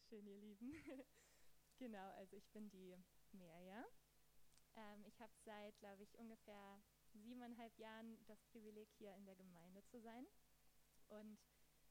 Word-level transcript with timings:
Dankeschön, 0.00 0.26
ihr 0.26 0.40
Lieben. 0.40 0.72
genau, 1.78 2.10
also 2.12 2.34
ich 2.34 2.48
bin 2.52 2.70
die 2.70 2.96
Merja. 3.32 3.84
Ähm, 4.74 5.04
ich 5.04 5.20
habe 5.20 5.32
seit, 5.44 5.78
glaube 5.78 6.02
ich, 6.02 6.18
ungefähr 6.18 6.82
siebeneinhalb 7.12 7.76
Jahren 7.78 8.16
das 8.26 8.42
Privileg, 8.44 8.88
hier 8.96 9.14
in 9.16 9.26
der 9.26 9.36
Gemeinde 9.36 9.84
zu 9.84 10.00
sein. 10.00 10.26
Und 11.08 11.38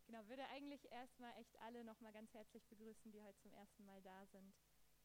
genau, 0.07 0.27
würde 0.27 0.47
eigentlich 0.47 0.91
erstmal 0.91 1.37
echt 1.37 1.55
alle 1.59 1.83
nochmal 1.83 2.11
ganz 2.11 2.33
herzlich 2.33 2.65
begrüßen, 2.65 3.11
die 3.11 3.21
heute 3.21 3.39
zum 3.41 3.53
ersten 3.53 3.85
Mal 3.85 4.01
da 4.01 4.25
sind, 4.25 4.55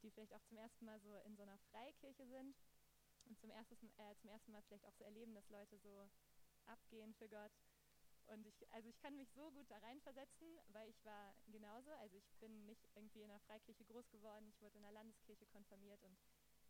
die 0.03 0.11
vielleicht 0.11 0.33
auch 0.33 0.45
zum 0.45 0.57
ersten 0.57 0.87
Mal 0.87 0.99
so 1.01 1.19
in 1.27 1.37
so 1.37 1.43
einer 1.43 1.59
Freikirche 1.59 2.27
sind 2.27 2.57
und 3.27 3.39
zum, 3.39 3.51
erstes, 3.51 3.83
äh, 3.83 4.17
zum 4.17 4.31
ersten 4.31 4.51
Mal 4.51 4.63
vielleicht 4.63 4.87
auch 4.87 4.95
so 4.95 5.05
erleben, 5.05 5.35
dass 5.35 5.51
Leute 5.51 5.77
so 5.79 6.09
abgehen 6.65 7.13
für 7.15 7.29
Gott 7.29 7.53
und 8.27 8.47
ich, 8.47 8.73
also 8.73 8.89
ich 8.89 8.99
kann 8.99 9.17
mich 9.17 9.31
so 9.33 9.51
gut 9.51 9.71
da 9.71 9.79
reinversetzen, 9.79 10.59
weil 10.69 10.89
ich 10.89 11.05
war 11.05 11.35
genauso. 11.47 11.91
Also 11.93 12.17
ich 12.17 12.33
bin 12.41 12.65
nicht 12.65 12.89
irgendwie 12.95 13.23
in 13.23 13.31
einer 13.31 13.41
Freikirche 13.41 13.85
groß 13.85 14.11
geworden, 14.11 14.49
ich 14.49 14.61
wurde 14.61 14.79
in 14.79 14.85
einer 14.85 14.93
Landeskirche 14.93 15.47
konfirmiert 15.47 16.03
und 16.03 16.19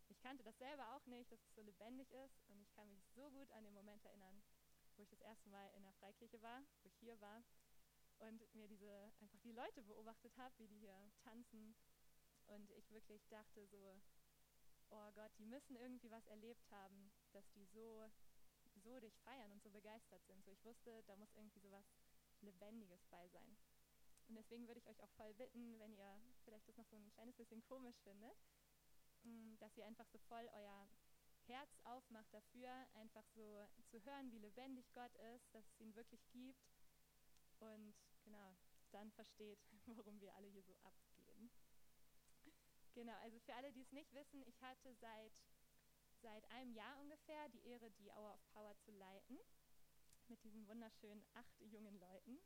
ich 0.07 0.19
kannte 0.19 0.43
das 0.43 0.57
selber 0.57 0.95
auch 0.95 1.05
nicht, 1.07 1.31
dass 1.31 1.41
es 1.41 1.55
so 1.55 1.61
lebendig 1.61 2.11
ist. 2.11 2.43
Und 2.47 2.61
ich 2.61 2.71
kann 2.73 2.93
mich 2.93 3.05
so 3.15 3.29
gut 3.31 3.51
an 3.51 3.63
den 3.63 3.73
Moment 3.73 4.03
erinnern, 4.05 4.43
wo 4.95 5.03
ich 5.03 5.09
das 5.09 5.21
erste 5.21 5.49
Mal 5.49 5.67
in 5.69 5.83
einer 5.83 5.93
Freikirche 5.93 6.41
war, 6.41 6.63
wo 6.81 6.87
ich 6.87 6.95
hier 6.97 7.19
war 7.21 7.43
und 8.19 8.53
mir 8.53 8.67
diese 8.67 9.11
einfach 9.19 9.39
die 9.39 9.51
Leute 9.51 9.83
beobachtet 9.83 10.37
habe, 10.37 10.57
wie 10.57 10.67
die 10.67 10.77
hier 10.77 11.11
tanzen. 11.23 11.75
Und 12.47 12.69
ich 12.71 12.91
wirklich 12.91 13.27
dachte 13.27 13.65
so, 13.65 13.99
oh 14.91 15.11
Gott, 15.13 15.31
die 15.39 15.45
müssen 15.45 15.75
irgendwie 15.75 16.11
was 16.11 16.25
erlebt 16.27 16.69
haben, 16.69 17.11
dass 17.31 17.49
die 17.53 17.65
so 17.65 18.09
so 18.85 18.99
dich 18.99 19.17
feiern 19.23 19.51
und 19.51 19.61
so 19.63 19.69
begeistert 19.69 20.23
sind. 20.25 20.45
So 20.45 20.51
ich 20.51 20.63
wusste, 20.63 21.03
da 21.07 21.15
muss 21.15 21.33
irgendwie 21.33 21.59
so 21.59 21.71
was 21.71 21.85
Lebendiges 22.41 23.05
bei 23.07 23.27
sein. 23.29 23.57
Und 24.27 24.35
deswegen 24.35 24.67
würde 24.67 24.79
ich 24.79 24.87
euch 24.87 25.01
auch 25.01 25.11
voll 25.11 25.33
bitten, 25.33 25.77
wenn 25.79 25.93
ihr 25.93 26.21
vielleicht 26.43 26.67
das 26.67 26.77
noch 26.77 26.87
so 26.87 26.95
ein 26.95 27.11
kleines 27.11 27.35
bisschen 27.35 27.61
komisch 27.63 27.99
findet, 28.03 28.37
mm, 29.23 29.55
dass 29.57 29.75
ihr 29.77 29.85
einfach 29.85 30.07
so 30.07 30.17
voll 30.29 30.47
euer 30.53 30.89
Herz 31.47 31.79
aufmacht 31.83 32.33
dafür, 32.33 32.87
einfach 32.93 33.27
so 33.35 33.67
zu 33.87 34.03
hören, 34.03 34.31
wie 34.31 34.39
lebendig 34.39 34.91
Gott 34.93 35.15
ist, 35.35 35.53
dass 35.53 35.65
es 35.67 35.79
ihn 35.79 35.95
wirklich 35.95 36.25
gibt 36.31 36.65
und 37.59 37.95
genau, 38.23 38.55
dann 38.91 39.11
versteht, 39.11 39.59
warum 39.85 40.19
wir 40.19 40.33
alle 40.35 40.47
hier 40.47 40.63
so 40.63 40.75
abgehen. 40.83 41.51
Genau, 42.93 43.17
also 43.19 43.39
für 43.41 43.53
alle, 43.53 43.71
die 43.73 43.81
es 43.81 43.91
nicht 43.91 44.13
wissen, 44.13 44.41
ich 44.47 44.61
hatte 44.61 44.95
seit 44.95 45.33
seit 46.25 46.49
einem 46.49 46.73
Jahr 46.73 46.99
ungefähr 46.99 47.47
die 47.49 47.63
Ehre, 47.67 47.91
die 47.91 48.09
Hour 48.09 48.33
of 48.33 48.43
Power 48.53 48.75
zu 48.79 48.91
leiten. 48.91 49.37
Mit 50.27 50.43
diesen 50.43 50.67
wunderschönen 50.67 51.23
acht 51.35 51.61
jungen 51.61 51.99
Leuten. 51.99 52.39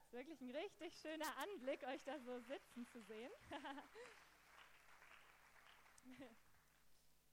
Ist 0.00 0.12
wirklich 0.12 0.40
ein 0.40 0.50
richtig 0.50 0.96
schöner 0.96 1.36
Anblick, 1.36 1.84
euch 1.84 2.02
da 2.04 2.18
so 2.20 2.40
sitzen 2.40 2.86
zu 2.86 3.02
sehen. 3.02 3.30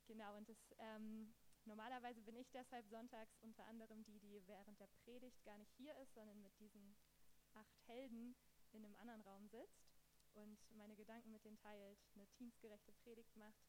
genau, 0.07 0.35
und 0.35 0.49
das, 0.49 0.57
ähm, 0.79 1.33
normalerweise 1.63 2.21
bin 2.23 2.35
ich 2.35 2.51
deshalb 2.51 2.85
sonntags 2.89 3.37
unter 3.37 3.65
anderem 3.67 4.03
die, 4.03 4.19
die 4.19 4.45
während 4.47 4.81
der 4.81 4.89
Predigt 5.05 5.41
gar 5.45 5.57
nicht 5.57 5.71
hier 5.77 5.95
ist, 5.99 6.13
sondern 6.13 6.41
mit 6.41 6.59
diesen 6.59 6.97
acht 7.53 7.87
Helden 7.87 8.35
in 8.73 8.83
einem 8.83 8.97
anderen 8.97 9.21
Raum 9.21 9.47
sitzt 9.47 9.87
und 10.33 10.59
meine 10.75 10.97
Gedanken 10.97 11.31
mit 11.31 11.45
denen 11.45 11.57
teilt, 11.57 11.99
eine 12.15 12.27
teamsgerechte 12.31 12.91
Predigt 12.91 13.33
macht 13.37 13.68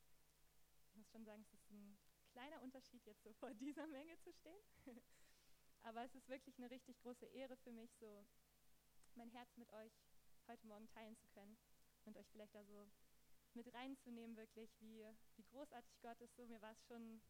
ich 0.91 0.97
muss 0.97 1.09
schon 1.11 1.25
sagen, 1.25 1.43
es 1.43 1.53
ist 1.53 1.71
ein 1.71 1.99
kleiner 2.33 2.61
Unterschied, 2.63 3.05
jetzt 3.07 3.23
so 3.23 3.33
vor 3.35 3.53
dieser 3.55 3.87
Menge 3.87 4.19
zu 4.19 4.33
stehen. 4.33 4.61
Aber 5.83 6.05
es 6.05 6.15
ist 6.15 6.29
wirklich 6.29 6.59
eine 6.59 6.71
richtig 6.71 6.99
große 6.99 7.27
Ehre 7.27 7.57
für 7.57 7.73
mich, 7.73 7.91
so 7.97 8.27
mein 9.15 9.31
Herz 9.31 9.57
mit 9.57 9.71
euch 9.73 9.93
heute 10.47 10.67
Morgen 10.67 10.89
teilen 10.89 11.17
zu 11.17 11.27
können 11.29 11.57
und 12.05 12.17
euch 12.17 12.29
vielleicht 12.31 12.55
da 12.55 12.65
so 12.65 12.91
mit 13.55 13.73
reinzunehmen, 13.73 14.37
wirklich, 14.37 14.71
wie, 14.81 15.05
wie 15.37 15.45
großartig 15.45 16.01
Gott 16.01 16.21
ist. 16.21 16.37
So, 16.37 16.47
mir 16.47 16.61
war 16.61 16.73
es 16.73 16.85
schon 16.85 17.23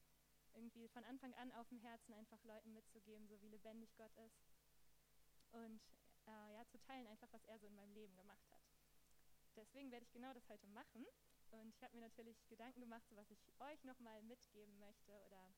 irgendwie 0.54 0.88
von 0.88 1.04
Anfang 1.04 1.32
an 1.34 1.52
auf 1.52 1.68
dem 1.68 1.78
Herzen, 1.78 2.12
einfach 2.12 2.42
Leuten 2.44 2.72
mitzugeben, 2.72 3.28
so 3.28 3.40
wie 3.40 3.48
lebendig 3.48 3.94
Gott 3.96 4.14
ist. 4.16 4.42
Und 5.52 5.80
äh, 6.26 6.54
ja, 6.54 6.66
zu 6.66 6.78
teilen 6.78 7.06
einfach, 7.06 7.32
was 7.32 7.44
er 7.44 7.58
so 7.58 7.66
in 7.66 7.74
meinem 7.74 7.92
Leben 7.92 8.16
gemacht 8.16 8.50
hat. 8.50 8.60
Deswegen 9.56 9.90
werde 9.90 10.04
ich 10.04 10.12
genau 10.12 10.32
das 10.32 10.48
heute 10.48 10.66
machen. 10.68 11.06
Und 11.50 11.74
ich 11.74 11.82
habe 11.82 11.94
mir 11.96 12.02
natürlich 12.02 12.46
Gedanken 12.48 12.80
gemacht, 12.80 13.06
so 13.08 13.16
was 13.16 13.30
ich 13.30 13.50
euch 13.60 13.82
nochmal 13.84 14.22
mitgeben 14.22 14.78
möchte 14.78 15.12
oder 15.26 15.52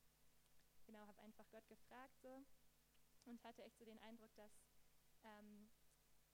genau, 0.86 1.06
habe 1.06 1.20
einfach 1.20 1.48
Gott 1.50 1.68
gefragt 1.68 2.18
so 2.20 2.44
und 3.24 3.42
hatte 3.44 3.62
echt 3.62 3.78
so 3.78 3.84
den 3.84 3.98
Eindruck, 4.00 4.34
dass, 4.34 4.52
ähm, 5.24 5.68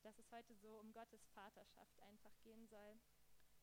dass 0.03 0.19
es 0.19 0.31
heute 0.31 0.55
so 0.55 0.79
um 0.79 0.93
Gottes 0.93 1.27
Vaterschaft 1.35 2.01
einfach 2.03 2.39
gehen 2.41 2.67
soll 2.67 3.01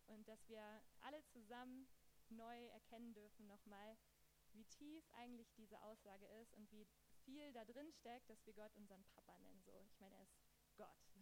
und 0.08 0.28
dass 0.28 0.48
wir 0.48 0.62
alle 1.02 1.24
zusammen 1.26 1.88
neu 2.30 2.68
erkennen 2.68 3.14
dürfen 3.14 3.48
nochmal, 3.48 3.98
wie 4.52 4.66
tief 4.66 5.10
eigentlich 5.14 5.52
diese 5.54 5.82
Aussage 5.82 6.26
ist 6.42 6.54
und 6.54 6.72
wie 6.72 6.88
viel 7.24 7.52
da 7.54 7.66
drin 7.66 7.92
steckt, 7.92 8.30
dass 8.30 8.46
wir 8.46 8.54
Gott 8.54 8.76
unseren 8.76 9.04
Papa 9.06 9.38
nennen. 9.40 9.62
So, 9.64 9.84
ich 9.88 10.00
meine, 10.00 10.16
er 10.16 10.24
ist 10.24 10.38
Gott. 10.78 11.15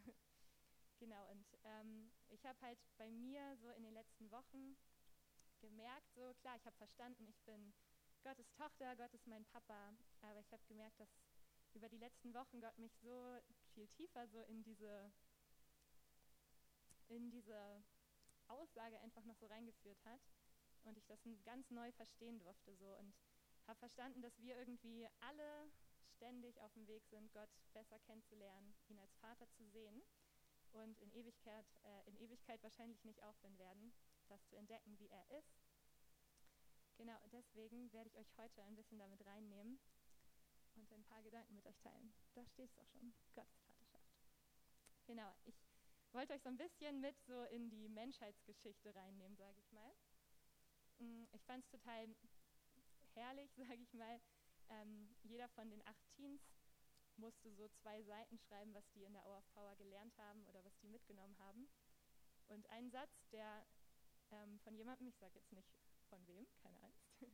Genau, 1.03 1.29
und 1.31 1.45
ähm, 1.65 2.13
ich 2.29 2.45
habe 2.45 2.57
halt 2.61 2.79
bei 2.97 3.11
mir 3.11 3.57
so 3.57 3.69
in 3.71 3.83
den 3.83 3.93
letzten 3.93 4.31
Wochen 4.31 4.77
gemerkt, 5.59 6.09
so 6.13 6.33
klar, 6.35 6.55
ich 6.55 6.65
habe 6.65 6.77
verstanden, 6.77 7.27
ich 7.27 7.41
bin 7.41 7.73
Gottes 8.23 8.49
Tochter, 8.53 8.95
Gott 8.95 9.13
ist 9.13 9.27
mein 9.27 9.43
Papa, 9.43 9.93
aber 10.21 10.39
ich 10.39 10.49
habe 10.53 10.63
gemerkt, 10.65 10.97
dass 11.01 11.09
über 11.73 11.89
die 11.89 11.97
letzten 11.97 12.33
Wochen 12.33 12.61
Gott 12.61 12.77
mich 12.77 12.95
so 13.01 13.37
viel 13.73 13.85
tiefer 13.89 14.29
so 14.29 14.43
in 14.43 14.63
diese, 14.63 15.11
in 17.09 17.29
diese 17.31 17.83
Aussage 18.47 18.97
einfach 19.01 19.25
noch 19.25 19.35
so 19.35 19.47
reingeführt 19.47 19.99
hat 20.05 20.21
und 20.85 20.97
ich 20.97 21.05
das 21.07 21.19
ganz 21.43 21.69
neu 21.69 21.91
verstehen 21.91 22.39
durfte 22.39 22.73
so 22.77 22.95
und 22.95 23.13
habe 23.67 23.79
verstanden, 23.79 24.21
dass 24.21 24.41
wir 24.41 24.55
irgendwie 24.55 25.05
alle 25.19 25.69
ständig 26.15 26.61
auf 26.61 26.71
dem 26.71 26.87
Weg 26.87 27.05
sind, 27.07 27.33
Gott 27.33 27.49
besser 27.73 27.99
kennenzulernen, 27.99 28.73
ihn 28.87 28.99
als 28.99 29.13
Vater 29.15 29.49
zu 29.51 29.65
sehen 29.65 30.01
und 30.73 30.99
in 30.99 31.11
Ewigkeit, 31.11 31.65
äh, 31.83 32.07
in 32.09 32.17
Ewigkeit 32.17 32.61
wahrscheinlich 32.63 33.03
nicht 33.03 33.23
aufhören 33.23 33.57
werden, 33.57 33.93
das 34.27 34.45
zu 34.47 34.55
entdecken, 34.55 34.97
wie 34.99 35.07
er 35.07 35.29
ist. 35.31 35.63
Genau, 36.97 37.17
deswegen 37.31 37.91
werde 37.91 38.09
ich 38.09 38.17
euch 38.17 38.37
heute 38.37 38.63
ein 38.63 38.75
bisschen 38.75 38.99
damit 38.99 39.25
reinnehmen 39.25 39.79
und 40.75 40.91
ein 40.91 41.03
paar 41.03 41.21
Gedanken 41.23 41.55
mit 41.55 41.65
euch 41.65 41.79
teilen. 41.79 42.13
Da 42.33 42.45
steht 42.45 42.69
es 42.69 42.77
auch 42.77 42.87
schon, 42.87 43.13
Gottes 43.33 43.61
Vaterschaft. 43.63 44.13
Genau, 45.05 45.33
ich 45.43 45.55
wollte 46.11 46.33
euch 46.33 46.41
so 46.41 46.49
ein 46.49 46.57
bisschen 46.57 47.01
mit 47.01 47.19
so 47.25 47.43
in 47.45 47.69
die 47.69 47.89
Menschheitsgeschichte 47.89 48.95
reinnehmen, 48.95 49.35
sage 49.35 49.59
ich 49.59 49.71
mal. 49.71 49.95
Mm, 50.99 51.25
ich 51.31 51.43
fand 51.45 51.63
es 51.63 51.69
total 51.71 52.07
herrlich, 53.13 53.51
sage 53.57 53.81
ich 53.81 53.93
mal. 53.93 54.21
Ähm, 54.69 55.13
jeder 55.23 55.49
von 55.49 55.69
den 55.69 55.85
acht 55.85 56.09
Teens 56.15 56.41
musste 57.17 57.51
so 57.51 57.67
zwei 57.69 58.01
Seiten 58.03 58.37
schreiben, 58.37 58.73
was 58.73 58.89
die 58.91 59.03
in 59.03 59.13
der 59.13 59.25
Hour 59.25 59.37
of 59.37 59.53
Power 59.53 59.75
gelernt 59.75 60.17
haben 60.17 60.45
oder 60.47 60.63
was 60.63 60.77
die 60.79 60.87
mitgenommen 60.87 61.37
haben. 61.39 61.69
Und 62.47 62.69
ein 62.69 62.89
Satz, 62.89 63.27
der 63.31 63.65
ähm, 64.31 64.59
von 64.59 64.75
jemandem, 64.75 65.07
ich 65.07 65.17
sage 65.17 65.35
jetzt 65.35 65.51
nicht 65.51 65.69
von 66.09 66.25
wem, 66.27 66.45
keine 66.61 66.81
Angst, 66.81 67.03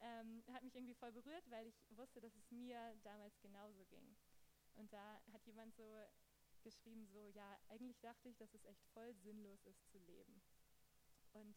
ähm, 0.00 0.44
hat 0.52 0.62
mich 0.62 0.74
irgendwie 0.74 0.94
voll 0.94 1.12
berührt, 1.12 1.48
weil 1.50 1.66
ich 1.66 1.84
wusste, 1.90 2.20
dass 2.20 2.34
es 2.34 2.50
mir 2.50 2.96
damals 3.02 3.40
genauso 3.40 3.84
ging. 3.86 4.16
Und 4.74 4.92
da 4.92 5.20
hat 5.32 5.46
jemand 5.46 5.74
so 5.74 6.04
geschrieben, 6.62 7.06
so, 7.06 7.28
ja, 7.28 7.58
eigentlich 7.68 8.00
dachte 8.00 8.28
ich, 8.28 8.36
dass 8.36 8.54
es 8.54 8.64
echt 8.64 8.84
voll 8.92 9.14
sinnlos 9.14 9.64
ist 9.66 9.86
zu 9.90 9.98
leben. 9.98 10.42
Und 11.32 11.56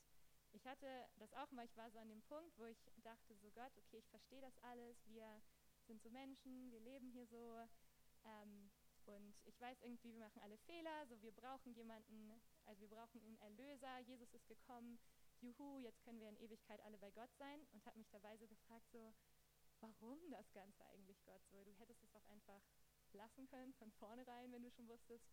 ich 0.52 0.66
hatte 0.68 1.08
das 1.18 1.34
auch 1.34 1.52
mal, 1.52 1.66
ich 1.66 1.75
war 1.78 1.90
so 1.91 2.00
an 2.00 2.09
dem 2.09 2.22
Punkt, 2.24 2.58
wo 2.58 2.66
ich 2.66 2.90
dachte, 2.97 3.35
so 3.35 3.52
Gott, 3.52 3.72
okay, 3.78 3.97
ich 3.97 4.09
verstehe 4.09 4.41
das 4.41 4.58
alles, 4.59 4.97
wir 5.08 5.41
sind 5.88 6.02
so 6.03 6.09
Menschen, 6.09 6.72
wir 6.72 6.81
leben 6.81 7.09
hier 7.09 7.25
so. 7.25 7.68
Ähm, 8.25 8.70
und 9.06 9.36
ich 9.46 9.59
weiß 9.62 9.81
irgendwie, 9.81 10.12
wir 10.12 10.20
machen 10.20 10.42
alle 10.42 10.58
Fehler, 10.58 11.08
so 11.08 11.22
wir 11.22 11.31
brauchen 11.31 11.74
jemanden, 11.74 12.30
also 12.66 12.81
wir 12.81 12.90
brauchen 12.90 13.22
einen 13.22 13.38
Erlöser, 13.38 14.00
Jesus 14.00 14.34
ist 14.34 14.47
gekommen, 14.47 15.00
juhu, 15.40 15.79
jetzt 15.79 16.03
können 16.03 16.20
wir 16.20 16.28
in 16.28 16.35
Ewigkeit 16.38 16.82
alle 16.82 16.97
bei 16.97 17.09
Gott 17.11 17.34
sein 17.38 17.66
und 17.72 17.85
habe 17.85 17.97
mich 17.97 18.09
dabei 18.09 18.35
so 18.38 18.47
gefragt, 18.47 18.90
so, 18.91 19.14
warum 19.79 20.20
das 20.29 20.52
Ganze 20.52 20.84
eigentlich 20.88 21.23
Gott 21.23 21.41
so? 21.50 21.64
Du 21.64 21.72
hättest 21.76 22.03
es 22.03 22.11
doch 22.11 22.26
einfach 22.26 22.61
lassen 23.14 23.47
können 23.47 23.73
von 23.76 23.91
vornherein, 23.94 24.52
wenn 24.52 24.64
du 24.64 24.72
schon 24.72 24.90
wusstest, 24.90 25.26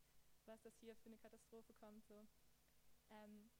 was 0.47 0.63
das 0.63 0.77
hier 0.79 0.95
für 0.97 1.07
eine 1.07 1.19
Katastrophe 1.19 1.75
kommt. 1.75 2.07
So. 2.07 2.27
Ähm, 3.11 3.51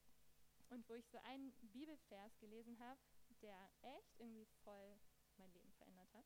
und 0.69 0.87
wo 0.89 0.95
ich 0.95 1.07
so 1.09 1.17
einen 1.19 1.51
Bibelvers 1.61 2.37
gelesen 2.39 2.79
habe, 2.79 2.99
der 3.41 3.69
echt 3.81 4.17
irgendwie 4.19 4.45
voll 4.63 4.97
mein 5.37 5.51
Leben 5.51 5.71
verändert 5.73 6.11
hat. 6.13 6.25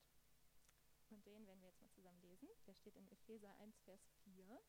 Und 1.10 1.26
den 1.26 1.46
werden 1.48 1.62
wir 1.62 1.70
jetzt 1.70 1.82
mal 1.82 1.92
zusammen 1.92 2.22
lesen. 2.22 2.48
Der 2.68 2.76
steht 2.76 2.96
in 2.96 3.08
Epheser 3.10 3.54
1, 3.58 3.80
Vers 3.82 4.02
4. 4.24 4.62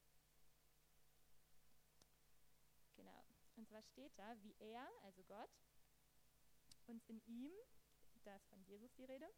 Genau. 2.96 3.24
Und 3.56 3.68
zwar 3.68 3.82
steht 3.82 4.12
da, 4.18 4.42
wie 4.42 4.54
er, 4.58 4.88
also 5.02 5.22
Gott, 5.24 5.50
uns 6.86 7.04
in 7.08 7.20
ihm, 7.26 7.52
da 8.24 8.36
ist 8.36 8.46
von 8.48 8.62
Jesus 8.64 8.92
die 8.94 9.04
Rede, 9.04 9.28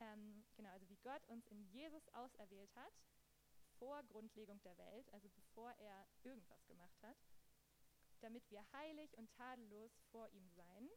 ähm, 0.00 0.44
genau, 0.56 0.70
also 0.70 0.88
wie 0.88 0.96
Gott 0.96 1.24
uns 1.28 1.46
in 1.46 1.64
Jesus 1.66 2.08
auserwählt 2.10 2.74
hat, 2.74 2.92
vor 3.78 4.02
Grundlegung 4.04 4.60
der 4.62 4.76
Welt, 4.78 5.08
also 5.12 5.28
bevor 5.30 5.72
er 5.72 6.06
irgendwas 6.22 6.64
gemacht 6.66 7.02
hat, 7.02 7.16
damit 8.20 8.48
wir 8.50 8.64
heilig 8.72 9.16
und 9.16 9.30
tadellos 9.32 9.92
vor 10.10 10.28
ihm 10.30 10.48
seien, 10.50 10.88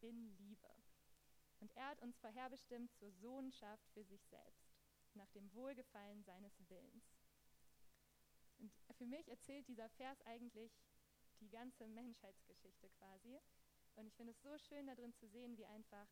in 0.00 0.36
Liebe. 0.36 0.83
Und 1.64 1.74
er 1.76 1.88
hat 1.88 2.02
uns 2.02 2.18
vorherbestimmt 2.18 2.92
zur 2.92 3.10
Sohnschaft 3.10 3.88
für 3.94 4.04
sich 4.04 4.22
selbst, 4.26 4.68
nach 5.14 5.30
dem 5.30 5.50
Wohlgefallen 5.54 6.22
seines 6.22 6.52
Willens. 6.68 7.16
Und 8.58 8.70
für 8.98 9.06
mich 9.06 9.26
erzählt 9.30 9.66
dieser 9.66 9.88
Vers 9.88 10.20
eigentlich 10.26 10.78
die 11.40 11.48
ganze 11.48 11.88
Menschheitsgeschichte 11.88 12.90
quasi. 12.90 13.40
Und 13.94 14.06
ich 14.06 14.14
finde 14.14 14.32
es 14.32 14.42
so 14.42 14.58
schön 14.58 14.86
darin 14.86 15.14
zu 15.14 15.26
sehen, 15.26 15.56
wie 15.56 15.64
einfach 15.64 16.06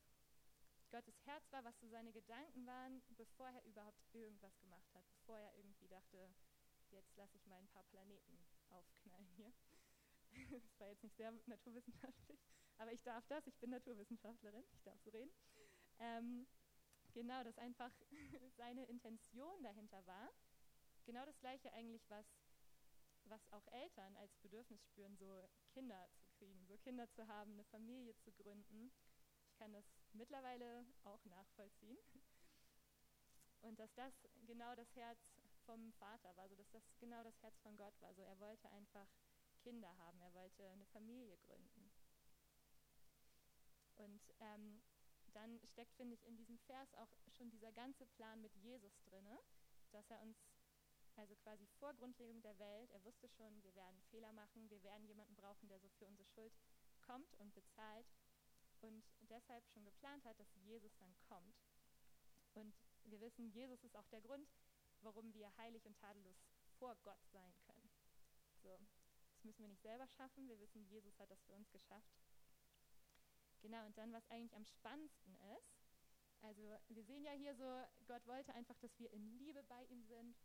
Gottes 0.90 1.20
Herz 1.26 1.52
war, 1.52 1.62
was 1.64 1.78
so 1.80 1.86
seine 1.86 2.12
Gedanken 2.12 2.64
waren, 2.64 3.02
bevor 3.10 3.50
er 3.50 3.62
überhaupt 3.66 4.02
irgendwas 4.14 4.58
gemacht 4.58 4.94
hat, 4.94 5.04
bevor 5.10 5.38
er 5.38 5.54
irgendwie 5.56 5.88
dachte, 5.88 6.34
jetzt 6.88 7.14
lasse 7.16 7.36
ich 7.36 7.44
mal 7.44 7.58
ein 7.58 7.68
paar 7.68 7.84
Planeten 7.84 8.38
aufknallen 8.70 9.28
hier. 9.36 9.52
Das 10.62 10.80
war 10.80 10.88
jetzt 10.88 11.02
nicht 11.02 11.16
sehr 11.18 11.30
naturwissenschaftlich, 11.44 12.40
aber 12.82 12.92
ich 12.92 13.02
darf 13.04 13.24
das, 13.28 13.46
ich 13.46 13.56
bin 13.58 13.70
Naturwissenschaftlerin, 13.70 14.64
ich 14.72 14.82
darf 14.82 15.00
so 15.02 15.10
reden. 15.10 15.32
Ähm, 16.00 16.48
genau, 17.14 17.44
dass 17.44 17.56
einfach 17.58 17.92
seine 18.56 18.84
Intention 18.86 19.62
dahinter 19.62 20.04
war, 20.04 20.28
genau 21.04 21.24
das 21.24 21.38
gleiche 21.38 21.72
eigentlich, 21.74 22.02
was, 22.10 22.26
was 23.24 23.40
auch 23.52 23.66
Eltern 23.68 24.16
als 24.16 24.36
Bedürfnis 24.38 24.82
spüren, 24.82 25.16
so 25.16 25.48
Kinder 25.70 26.08
zu 26.16 26.26
kriegen, 26.38 26.66
so 26.66 26.76
Kinder 26.78 27.08
zu 27.12 27.28
haben, 27.28 27.52
eine 27.52 27.64
Familie 27.66 28.16
zu 28.16 28.32
gründen. 28.32 28.92
Ich 29.46 29.56
kann 29.58 29.72
das 29.72 29.84
mittlerweile 30.12 30.84
auch 31.04 31.24
nachvollziehen. 31.26 31.98
Und 33.60 33.78
dass 33.78 33.94
das 33.94 34.12
genau 34.44 34.74
das 34.74 34.92
Herz 34.96 35.40
vom 35.66 35.92
Vater 35.92 36.36
war, 36.36 36.48
so 36.48 36.56
dass 36.56 36.68
das 36.70 36.82
genau 36.98 37.22
das 37.22 37.40
Herz 37.42 37.56
von 37.60 37.76
Gott 37.76 37.94
war. 38.00 38.12
So 38.14 38.22
er 38.22 38.40
wollte 38.40 38.68
einfach 38.70 39.06
Kinder 39.60 39.96
haben, 39.98 40.20
er 40.20 40.34
wollte 40.34 40.68
eine 40.68 40.86
Familie 40.86 41.38
gründen. 41.46 41.91
Und 44.02 44.20
ähm, 44.40 44.82
dann 45.32 45.60
steckt, 45.64 45.94
finde 45.94 46.14
ich, 46.14 46.24
in 46.24 46.36
diesem 46.36 46.58
Vers 46.58 46.92
auch 46.94 47.16
schon 47.30 47.50
dieser 47.50 47.72
ganze 47.72 48.06
Plan 48.06 48.40
mit 48.40 48.54
Jesus 48.56 49.00
drin, 49.04 49.26
dass 49.92 50.10
er 50.10 50.20
uns, 50.20 50.36
also 51.16 51.34
quasi 51.36 51.66
vor 51.78 51.94
Grundlegung 51.94 52.42
der 52.42 52.58
Welt, 52.58 52.90
er 52.90 53.04
wusste 53.04 53.28
schon, 53.28 53.62
wir 53.62 53.74
werden 53.74 54.02
Fehler 54.10 54.32
machen, 54.32 54.68
wir 54.68 54.82
werden 54.82 55.06
jemanden 55.06 55.36
brauchen, 55.36 55.68
der 55.68 55.78
so 55.78 55.88
für 55.90 56.06
unsere 56.06 56.26
Schuld 56.26 56.52
kommt 57.02 57.34
und 57.36 57.54
bezahlt 57.54 58.06
und 58.80 59.04
deshalb 59.20 59.66
schon 59.68 59.84
geplant 59.84 60.24
hat, 60.24 60.38
dass 60.38 60.54
Jesus 60.56 60.94
dann 60.98 61.14
kommt. 61.28 61.56
Und 62.54 62.74
wir 63.04 63.20
wissen, 63.20 63.48
Jesus 63.50 63.82
ist 63.84 63.96
auch 63.96 64.08
der 64.08 64.20
Grund, 64.20 64.48
warum 65.00 65.32
wir 65.34 65.56
heilig 65.56 65.84
und 65.86 65.96
tadellos 65.98 66.36
vor 66.78 66.96
Gott 67.02 67.24
sein 67.32 67.54
können. 67.66 67.90
So, 68.62 68.78
das 69.30 69.44
müssen 69.44 69.62
wir 69.62 69.68
nicht 69.68 69.82
selber 69.82 70.06
schaffen. 70.06 70.48
Wir 70.48 70.58
wissen, 70.60 70.84
Jesus 70.86 71.18
hat 71.18 71.30
das 71.30 71.42
für 71.42 71.54
uns 71.54 71.70
geschafft. 71.70 72.12
Genau, 73.62 73.86
und 73.86 73.96
dann, 73.96 74.12
was 74.12 74.26
eigentlich 74.28 74.54
am 74.56 74.64
spannendsten 74.64 75.36
ist, 75.56 75.72
also 76.42 76.76
wir 76.88 77.04
sehen 77.04 77.24
ja 77.24 77.32
hier 77.32 77.54
so, 77.54 77.84
Gott 78.06 78.26
wollte 78.26 78.52
einfach, 78.54 78.76
dass 78.78 78.98
wir 78.98 79.10
in 79.12 79.24
Liebe 79.38 79.62
bei 79.62 79.84
ihm 79.84 80.02
sind 80.02 80.36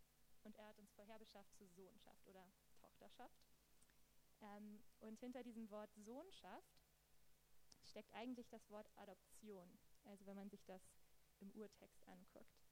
und 0.44 0.56
er 0.56 0.68
hat 0.68 0.78
uns 0.78 0.92
vorher 0.92 1.18
beschafft 1.18 1.52
zur 1.56 1.68
Sohnschaft 1.68 2.24
oder 2.26 2.48
Tochterschaft. 2.80 3.42
Ähm, 4.40 4.80
und 5.00 5.18
hinter 5.18 5.42
diesem 5.42 5.68
Wort 5.70 5.92
Sohnschaft 5.96 6.78
steckt 7.82 8.12
eigentlich 8.14 8.48
das 8.48 8.70
Wort 8.70 8.88
Adoption, 8.96 9.78
also 10.04 10.24
wenn 10.26 10.36
man 10.36 10.48
sich 10.48 10.64
das 10.64 10.80
im 11.40 11.50
Urtext 11.50 12.06
anguckt. 12.06 12.62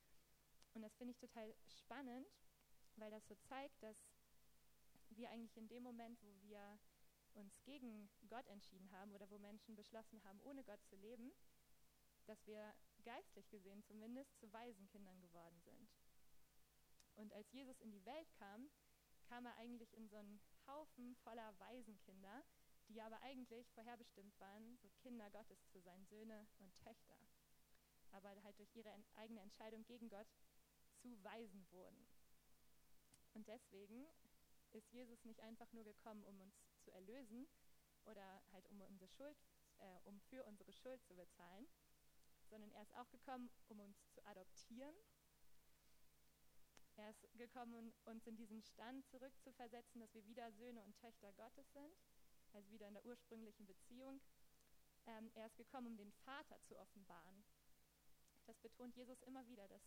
Und 0.74 0.82
das 0.82 0.94
finde 0.94 1.10
ich 1.12 1.18
total 1.18 1.52
spannend, 1.66 2.28
weil 2.96 3.10
das 3.10 3.26
so 3.26 3.34
zeigt, 3.34 3.82
dass 3.82 3.96
wir 5.10 5.30
eigentlich 5.30 5.56
in 5.56 5.68
dem 5.68 5.82
Moment, 5.82 6.22
wo 6.22 6.32
wir 6.42 6.78
uns 7.36 7.62
gegen 7.64 8.10
Gott 8.28 8.46
entschieden 8.48 8.90
haben 8.92 9.12
oder 9.14 9.30
wo 9.30 9.38
Menschen 9.38 9.76
beschlossen 9.76 10.22
haben, 10.24 10.40
ohne 10.40 10.64
Gott 10.64 10.82
zu 10.84 10.96
leben, 10.96 11.32
dass 12.26 12.44
wir 12.46 12.74
geistlich 13.04 13.48
gesehen 13.50 13.82
zumindest 13.84 14.36
zu 14.38 14.52
Waisenkindern 14.52 15.20
geworden 15.20 15.60
sind. 15.60 15.88
Und 17.14 17.32
als 17.32 17.50
Jesus 17.52 17.80
in 17.80 17.92
die 17.92 18.04
Welt 18.04 18.30
kam, 18.38 18.70
kam 19.28 19.46
er 19.46 19.56
eigentlich 19.56 19.92
in 19.94 20.08
so 20.08 20.16
einen 20.16 20.40
Haufen 20.66 21.14
voller 21.16 21.58
Waisenkinder, 21.58 22.44
die 22.88 23.00
aber 23.00 23.20
eigentlich 23.22 23.70
vorherbestimmt 23.72 24.38
waren, 24.38 24.76
so 24.78 24.88
Kinder 25.02 25.30
Gottes 25.30 25.66
zu 25.68 25.80
sein, 25.80 26.04
Söhne 26.06 26.46
und 26.58 26.74
Töchter. 26.76 27.18
Aber 28.12 28.42
halt 28.42 28.58
durch 28.58 28.74
ihre 28.74 28.92
eigene 29.14 29.40
Entscheidung 29.40 29.84
gegen 29.84 30.08
Gott 30.08 30.28
zu 30.96 31.22
Weisen 31.24 31.66
wurden. 31.70 32.06
Und 33.34 33.48
deswegen 33.48 34.06
ist 34.76 34.92
Jesus 34.92 35.24
nicht 35.24 35.40
einfach 35.40 35.72
nur 35.72 35.84
gekommen, 35.84 36.22
um 36.24 36.40
uns 36.40 36.54
zu 36.84 36.90
erlösen 36.92 37.48
oder 38.04 38.42
halt 38.52 38.66
um 38.68 38.80
unsere 38.82 39.08
Schuld, 39.08 39.36
äh, 39.78 39.98
um 40.04 40.20
für 40.20 40.44
unsere 40.44 40.72
Schuld 40.72 41.02
zu 41.04 41.14
bezahlen, 41.14 41.66
sondern 42.48 42.70
er 42.72 42.82
ist 42.82 42.94
auch 42.94 43.08
gekommen, 43.10 43.50
um 43.68 43.80
uns 43.80 44.08
zu 44.10 44.24
adoptieren. 44.26 44.94
Er 46.96 47.10
ist 47.10 47.26
gekommen, 47.34 47.92
uns 48.04 48.26
in 48.26 48.36
diesen 48.36 48.62
Stand 48.62 49.06
zurückzuversetzen, 49.08 50.00
dass 50.00 50.14
wir 50.14 50.26
wieder 50.26 50.50
Söhne 50.52 50.82
und 50.82 50.96
Töchter 50.96 51.32
Gottes 51.34 51.70
sind, 51.72 51.94
also 52.52 52.70
wieder 52.70 52.88
in 52.88 52.94
der 52.94 53.04
ursprünglichen 53.04 53.66
Beziehung. 53.66 54.20
Ähm, 55.06 55.30
er 55.34 55.46
ist 55.46 55.56
gekommen, 55.56 55.88
um 55.88 55.96
den 55.96 56.12
Vater 56.12 56.58
zu 56.62 56.78
offenbaren. 56.78 57.44
Das 58.46 58.58
betont 58.60 58.96
Jesus 58.96 59.20
immer 59.22 59.46
wieder, 59.46 59.68
dass 59.68 59.82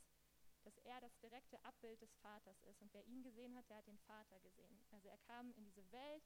dass 0.69 0.77
er 0.86 1.01
das 1.01 1.18
direkte 1.18 1.63
Abbild 1.66 2.00
des 2.00 2.13
Vaters 2.18 2.62
ist. 2.63 2.80
Und 2.81 2.94
wer 2.94 3.04
ihn 3.06 3.24
gesehen 3.24 3.56
hat, 3.56 3.68
der 3.69 3.77
hat 3.77 3.88
den 3.88 3.98
Vater 3.98 4.39
gesehen. 4.42 4.80
Also 4.92 5.07
er 5.07 5.18
kam 5.18 5.51
in 5.54 5.63
diese 5.66 5.92
Welt 5.92 6.24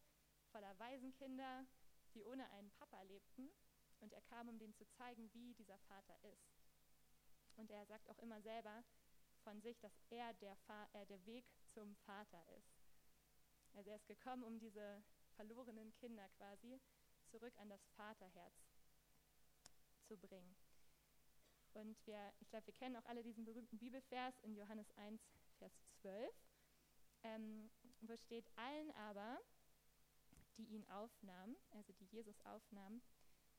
voller 0.51 0.77
Waisenkinder, 0.79 1.65
die 2.13 2.23
ohne 2.25 2.49
einen 2.51 2.69
Papa 2.71 3.01
lebten. 3.03 3.49
Und 4.01 4.11
er 4.11 4.21
kam, 4.23 4.49
um 4.49 4.59
denen 4.59 4.73
zu 4.73 4.85
zeigen, 4.85 5.31
wie 5.33 5.53
dieser 5.53 5.77
Vater 5.79 6.21
ist. 6.23 6.51
Und 7.55 7.71
er 7.71 7.85
sagt 7.85 8.09
auch 8.09 8.19
immer 8.19 8.41
selber 8.41 8.83
von 9.43 9.61
sich, 9.61 9.79
dass 9.79 9.93
er 10.09 10.33
der, 10.33 10.57
Fa 10.57 10.89
äh, 10.91 11.05
der 11.05 11.25
Weg 11.25 11.45
zum 11.65 11.95
Vater 11.95 12.45
ist. 12.57 12.81
Also 13.75 13.91
er 13.91 13.95
ist 13.95 14.07
gekommen, 14.07 14.43
um 14.43 14.59
diese 14.59 15.03
verlorenen 15.35 15.93
Kinder 15.93 16.27
quasi 16.37 16.81
zurück 17.27 17.53
an 17.57 17.69
das 17.69 17.85
Vaterherz 17.95 18.73
zu 20.03 20.17
bringen. 20.17 20.55
Und 21.73 21.97
wir, 22.05 22.33
ich 22.39 22.49
glaube, 22.49 22.67
wir 22.67 22.73
kennen 22.73 22.95
auch 22.95 23.05
alle 23.05 23.23
diesen 23.23 23.45
berühmten 23.45 23.77
Bibelvers 23.77 24.39
in 24.41 24.55
Johannes 24.55 24.91
1, 24.97 25.21
Vers 25.57 25.73
12, 26.01 26.31
ähm, 27.23 27.69
wo 28.01 28.15
steht, 28.17 28.45
allen 28.55 28.91
aber, 28.91 29.39
die 30.57 30.65
ihn 30.65 30.87
aufnahmen, 30.89 31.55
also 31.71 31.93
die 31.93 32.05
Jesus 32.05 32.39
aufnahmen, 32.45 33.01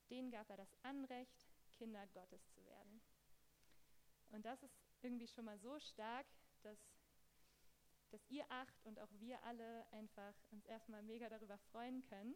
denen 0.09 0.31
gab 0.31 0.49
er 0.49 0.57
das 0.57 0.73
Anrecht, 0.83 1.47
Kinder 1.71 2.07
Gottes 2.07 2.47
zu 2.53 2.63
werden. 2.65 3.01
Und 4.29 4.45
das 4.45 4.63
ist 4.63 4.75
irgendwie 5.01 5.27
schon 5.27 5.45
mal 5.45 5.59
so 5.59 5.79
stark, 5.79 6.25
dass, 6.61 6.79
dass 8.11 8.25
ihr 8.27 8.45
acht 8.49 8.85
und 8.85 8.99
auch 8.99 9.11
wir 9.19 9.43
alle 9.43 9.85
einfach 9.91 10.33
uns 10.51 10.65
erstmal 10.65 11.03
mega 11.03 11.29
darüber 11.29 11.57
freuen 11.71 12.01
können, 12.03 12.35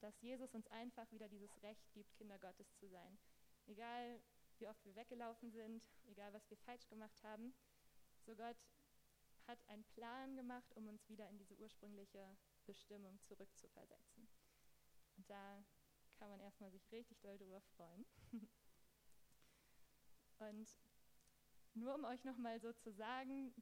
dass 0.00 0.20
Jesus 0.20 0.54
uns 0.54 0.66
einfach 0.68 1.10
wieder 1.10 1.28
dieses 1.28 1.62
Recht 1.62 1.90
gibt, 1.92 2.14
Kinder 2.14 2.38
Gottes 2.38 2.74
zu 2.74 2.88
sein. 2.88 3.18
Egal, 3.66 4.20
wie 4.58 4.68
oft 4.68 4.84
wir 4.84 4.94
weggelaufen 4.94 5.50
sind, 5.50 5.82
egal 6.04 6.32
was 6.32 6.48
wir 6.50 6.56
falsch 6.58 6.86
gemacht 6.88 7.22
haben. 7.22 7.54
So 8.26 8.34
Gott 8.36 8.56
hat 9.46 9.58
einen 9.68 9.84
Plan 9.84 10.36
gemacht, 10.36 10.72
um 10.74 10.88
uns 10.88 11.08
wieder 11.08 11.28
in 11.28 11.38
diese 11.38 11.56
ursprüngliche 11.56 12.36
Bestimmung 12.64 13.20
zurückzuversetzen. 13.22 14.28
Und 15.16 15.30
da 15.30 15.64
kann 16.18 16.30
man 16.30 16.40
erstmal 16.40 16.70
sich 16.70 16.90
richtig 16.92 17.20
doll 17.20 17.36
drüber 17.38 17.60
freuen. 17.76 18.06
Und 20.38 20.68
nur 21.74 21.94
um 21.94 22.04
euch 22.04 22.24
nochmal 22.24 22.60
so 22.60 22.72
zu 22.72 22.92
sagen, 22.92 23.54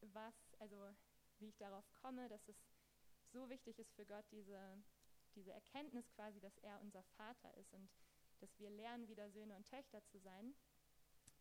was, 0.00 0.34
also 0.58 0.94
wie 1.38 1.48
ich 1.48 1.56
darauf 1.56 1.90
komme, 1.92 2.28
dass 2.28 2.48
es 2.48 2.56
so 3.32 3.48
wichtig 3.48 3.78
ist 3.78 3.92
für 3.94 4.06
Gott, 4.06 4.24
diese, 4.30 4.82
diese 5.34 5.52
Erkenntnis 5.52 6.08
quasi, 6.10 6.40
dass 6.40 6.56
er 6.58 6.80
unser 6.80 7.02
Vater 7.16 7.54
ist 7.56 7.72
und 7.72 7.90
dass 8.42 8.58
wir 8.58 8.70
lernen, 8.70 9.08
wieder 9.08 9.30
Söhne 9.30 9.56
und 9.56 9.68
Töchter 9.68 10.04
zu 10.04 10.18
sein, 10.18 10.54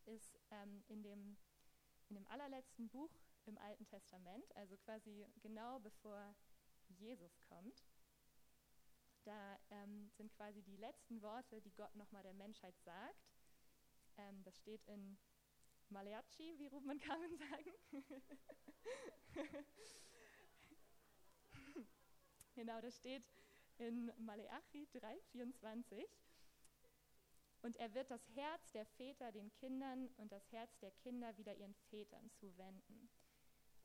ist 0.05 0.39
ähm, 0.51 0.83
in, 0.87 1.01
dem, 1.01 1.37
in 2.09 2.15
dem 2.15 2.27
allerletzten 2.27 2.89
Buch 2.89 3.09
im 3.45 3.57
Alten 3.57 3.87
Testament, 3.87 4.55
also 4.55 4.77
quasi 4.77 5.25
genau 5.41 5.79
bevor 5.79 6.35
Jesus 6.89 7.41
kommt. 7.41 7.83
Da 9.23 9.59
ähm, 9.71 10.11
sind 10.11 10.31
quasi 10.33 10.61
die 10.61 10.77
letzten 10.77 11.21
Worte, 11.21 11.61
die 11.61 11.73
Gott 11.73 11.95
nochmal 11.95 12.23
der 12.23 12.33
Menschheit 12.33 12.77
sagt. 12.79 13.33
Ähm, 14.17 14.43
das 14.43 14.57
steht 14.57 14.83
in 14.85 15.17
Maleachi, 15.89 16.57
wie 16.57 16.67
Ruben 16.67 16.89
und 16.89 17.01
Carmen 17.01 17.37
sagen. 17.37 17.73
genau, 22.55 22.81
das 22.81 22.97
steht 22.97 23.23
in 23.77 24.11
Maleachi 24.17 24.87
3,24. 24.93 26.07
Und 27.61 27.77
er 27.77 27.93
wird 27.93 28.09
das 28.09 28.27
Herz 28.35 28.71
der 28.71 28.85
Väter 28.85 29.31
den 29.31 29.51
Kindern 29.53 30.09
und 30.17 30.31
das 30.31 30.51
Herz 30.51 30.79
der 30.79 30.91
Kinder 30.91 31.37
wieder 31.37 31.55
ihren 31.55 31.75
Vätern 31.89 32.29
zuwenden. 32.31 33.09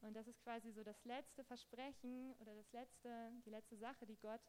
Und 0.01 0.15
das 0.15 0.27
ist 0.29 0.41
quasi 0.43 0.71
so 0.73 0.83
das 0.83 1.05
letzte 1.05 1.45
Versprechen 1.45 2.35
oder 2.41 2.55
das 2.55 2.73
letzte, 2.73 3.33
die 3.45 3.51
letzte 3.51 3.77
Sache, 3.77 4.07
die 4.07 4.17
Gott 4.17 4.41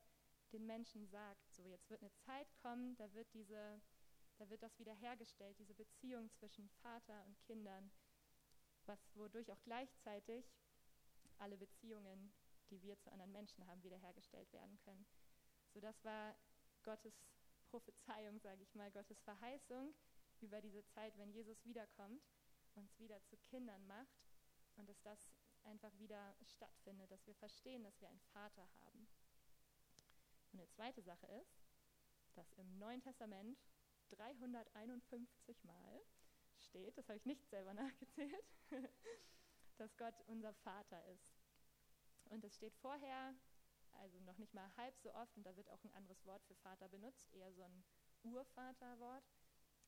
den 0.54 0.66
Menschen 0.66 1.08
sagt. 1.08 1.52
So, 1.52 1.66
jetzt 1.66 1.90
wird 1.90 2.02
eine 2.02 2.14
Zeit 2.26 2.48
kommen, 2.62 2.96
da 2.98 3.14
wird 3.14 3.28
diese, 3.34 3.82
da 4.38 4.50
wird 4.50 4.64
das 4.64 4.78
wiederhergestellt, 4.80 5.58
diese 5.60 5.74
Beziehung 5.74 6.30
zwischen 6.32 6.70
Vater 6.82 7.26
und 7.26 7.40
Kindern, 7.42 7.92
was 8.86 9.00
wodurch 9.16 9.52
auch 9.52 9.62
gleichzeitig 9.64 10.46
alle 11.40 11.58
Beziehungen, 11.58 12.34
die 12.70 12.82
wir 12.82 12.98
zu 13.00 13.12
anderen 13.12 13.32
Menschen 13.32 13.66
haben, 13.68 13.84
wiederhergestellt 13.84 14.52
werden 14.54 14.78
können. 14.86 15.06
So, 15.74 15.80
das 15.80 16.04
war 16.04 16.36
Gottes 16.84 17.14
Prophezeiung, 17.70 18.40
sage 18.40 18.64
ich 18.64 18.74
mal, 18.76 18.92
Gottes 18.92 19.22
Verheißung 19.22 19.94
über 20.42 20.62
diese 20.62 20.86
Zeit, 20.86 21.18
wenn 21.18 21.32
Jesus 21.32 21.64
wiederkommt, 21.66 22.24
uns 22.76 22.98
wieder 23.00 23.22
zu 23.24 23.38
Kindern 23.38 23.86
macht 23.88 24.26
und 24.76 24.88
dass 24.88 25.02
das 25.02 25.30
einfach 25.64 25.92
wieder 25.98 26.36
stattfindet, 26.44 27.12
dass 27.12 27.26
wir 27.28 27.36
verstehen, 27.36 27.84
dass 27.84 28.00
wir 28.00 28.10
einen 28.10 28.22
Vater 28.34 28.68
haben. 28.82 29.08
Und 30.52 30.60
eine 30.60 30.70
zweite 30.70 31.02
Sache 31.02 31.28
ist, 31.28 31.66
dass 32.36 32.52
im 32.54 32.78
Neuen 32.78 33.02
Testament 33.02 33.58
351 34.12 35.64
Mal 35.64 36.02
steht, 36.60 36.98
das 36.98 37.08
habe 37.10 37.18
ich 37.18 37.26
nicht 37.26 37.48
selber 37.50 37.74
nachgezählt, 37.74 38.46
dass 39.78 39.96
Gott 39.98 40.16
unser 40.28 40.54
Vater 40.54 41.04
ist. 41.06 41.36
Und 42.26 42.44
es 42.44 42.56
steht 42.56 42.76
vorher, 42.76 43.36
also 43.98 44.20
noch 44.22 44.38
nicht 44.38 44.54
mal 44.54 44.70
halb 44.78 44.98
so 45.00 45.14
oft, 45.14 45.36
und 45.38 45.44
da 45.44 45.56
wird 45.56 45.70
auch 45.70 45.84
ein 45.84 45.94
anderes 45.94 46.26
Wort 46.26 46.44
für 46.46 46.56
Vater 46.56 46.88
benutzt, 46.90 47.32
eher 47.34 47.52
so 47.54 47.64
ein 47.64 47.84
Urvaterwort. 48.24 49.24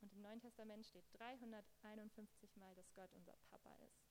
Und 0.01 0.13
im 0.13 0.21
Neuen 0.21 0.39
Testament 0.39 0.85
steht 0.85 1.05
351 1.13 2.55
Mal, 2.55 2.73
dass 2.75 2.93
Gott 2.93 3.11
unser 3.13 3.35
Papa 3.49 3.75
ist. 3.85 4.09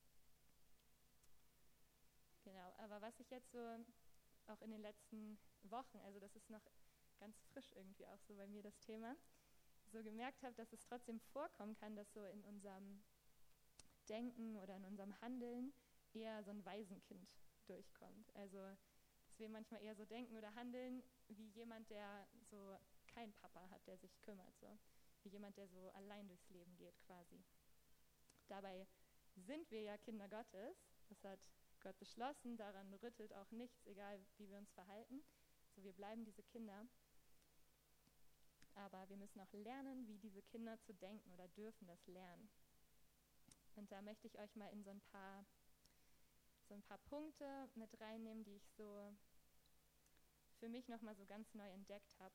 Genau, 2.42 2.72
aber 2.78 3.00
was 3.00 3.18
ich 3.20 3.30
jetzt 3.30 3.50
so 3.52 3.84
auch 4.46 4.60
in 4.62 4.70
den 4.70 4.80
letzten 4.80 5.38
Wochen, 5.62 5.98
also 6.00 6.18
das 6.18 6.34
ist 6.36 6.50
noch 6.50 6.66
ganz 7.18 7.38
frisch 7.52 7.72
irgendwie 7.72 8.06
auch 8.06 8.20
so 8.22 8.34
bei 8.36 8.46
mir 8.46 8.62
das 8.62 8.78
Thema, 8.80 9.16
so 9.86 10.02
gemerkt 10.02 10.42
habe, 10.42 10.54
dass 10.54 10.72
es 10.72 10.80
trotzdem 10.80 11.20
vorkommen 11.20 11.74
kann, 11.74 11.96
dass 11.96 12.12
so 12.12 12.24
in 12.24 12.44
unserem 12.44 13.02
Denken 14.08 14.56
oder 14.56 14.76
in 14.76 14.84
unserem 14.84 15.18
Handeln 15.20 15.72
eher 16.12 16.42
so 16.44 16.50
ein 16.50 16.64
Waisenkind 16.64 17.28
durchkommt. 17.66 18.34
Also, 18.34 18.58
dass 19.38 19.44
wir 19.44 19.50
manchmal 19.50 19.82
eher 19.82 19.94
so 19.94 20.04
denken 20.04 20.36
oder 20.36 20.52
handeln 20.56 21.00
wie 21.28 21.46
jemand, 21.50 21.88
der 21.90 22.26
so 22.50 22.76
keinen 23.06 23.32
Papa 23.34 23.70
hat, 23.70 23.86
der 23.86 23.96
sich 23.96 24.20
kümmert, 24.20 24.58
so 24.58 24.76
wie 25.22 25.28
jemand, 25.28 25.56
der 25.56 25.68
so 25.68 25.90
allein 25.90 26.26
durchs 26.26 26.50
Leben 26.50 26.76
geht 26.76 26.98
quasi. 27.06 27.40
Dabei 28.48 28.88
sind 29.36 29.70
wir 29.70 29.82
ja 29.82 29.96
Kinder 29.98 30.28
Gottes. 30.28 30.76
Das 31.08 31.22
hat 31.22 31.38
Gott 31.80 31.96
beschlossen, 32.00 32.56
daran 32.56 32.92
rüttelt 32.94 33.32
auch 33.34 33.48
nichts, 33.52 33.86
egal 33.86 34.20
wie 34.38 34.48
wir 34.48 34.58
uns 34.58 34.72
verhalten. 34.72 35.22
So, 35.76 35.84
wir 35.84 35.92
bleiben 35.92 36.24
diese 36.24 36.42
Kinder. 36.42 36.84
Aber 38.74 39.08
wir 39.08 39.16
müssen 39.16 39.40
auch 39.40 39.52
lernen, 39.52 40.08
wie 40.08 40.18
diese 40.18 40.42
Kinder 40.42 40.80
zu 40.80 40.94
denken 40.94 41.30
oder 41.32 41.46
dürfen 41.48 41.86
das 41.86 42.04
lernen. 42.08 42.50
Und 43.76 43.92
da 43.92 44.02
möchte 44.02 44.26
ich 44.26 44.36
euch 44.40 44.56
mal 44.56 44.72
in 44.72 44.82
so 44.82 44.90
ein 44.90 45.00
paar, 45.12 45.46
so 46.68 46.74
ein 46.74 46.82
paar 46.82 46.98
Punkte 46.98 47.68
mit 47.76 48.00
reinnehmen, 48.00 48.42
die 48.42 48.56
ich 48.56 48.68
so 48.76 49.14
für 50.58 50.68
mich 50.68 50.88
nochmal 50.88 51.14
so 51.14 51.24
ganz 51.24 51.54
neu 51.54 51.68
entdeckt 51.70 52.18
habe. 52.18 52.34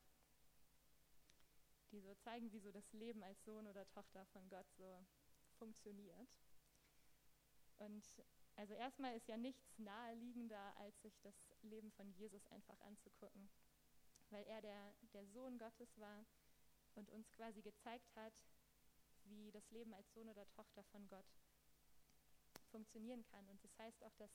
Die 1.92 2.00
so 2.00 2.14
zeigen, 2.14 2.50
wie 2.52 2.58
so 2.58 2.72
das 2.72 2.92
Leben 2.92 3.22
als 3.22 3.44
Sohn 3.44 3.66
oder 3.66 3.86
Tochter 3.88 4.26
von 4.26 4.48
Gott 4.48 4.70
so 4.72 5.04
funktioniert. 5.58 6.28
Und 7.78 8.04
also 8.56 8.74
erstmal 8.74 9.16
ist 9.16 9.28
ja 9.28 9.36
nichts 9.36 9.78
naheliegender, 9.78 10.76
als 10.76 11.00
sich 11.02 11.20
das 11.20 11.34
Leben 11.62 11.90
von 11.92 12.10
Jesus 12.12 12.46
einfach 12.48 12.80
anzugucken, 12.80 13.50
weil 14.30 14.44
er 14.46 14.60
der, 14.62 14.94
der 15.12 15.26
Sohn 15.26 15.58
Gottes 15.58 15.98
war 15.98 16.24
und 16.94 17.10
uns 17.10 17.30
quasi 17.32 17.62
gezeigt 17.62 18.14
hat, 18.16 18.32
wie 19.24 19.50
das 19.50 19.70
Leben 19.70 19.92
als 19.94 20.12
Sohn 20.12 20.28
oder 20.28 20.48
Tochter 20.50 20.84
von 20.84 21.08
Gott 21.08 21.26
funktionieren 22.70 23.24
kann. 23.24 23.48
Und 23.48 23.62
das 23.64 23.76
heißt 23.78 24.04
auch, 24.04 24.14
dass, 24.14 24.30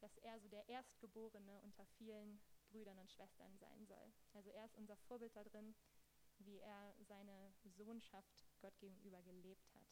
dass 0.00 0.16
er 0.18 0.38
so 0.40 0.48
der 0.48 0.68
Erstgeborene 0.68 1.60
unter 1.60 1.86
vielen 1.98 2.40
Brüdern 2.70 2.98
und 2.98 3.10
Schwestern 3.10 3.56
sein 3.58 3.86
soll. 3.86 4.12
Also 4.34 4.50
er 4.50 4.64
ist 4.64 4.76
unser 4.76 4.96
Vorbild 4.96 5.34
darin, 5.36 5.74
wie 6.38 6.58
er 6.58 6.94
seine 7.00 7.52
Sohnschaft 7.64 8.46
Gott 8.60 8.78
gegenüber 8.78 9.22
gelebt 9.22 9.74
hat. 9.74 9.88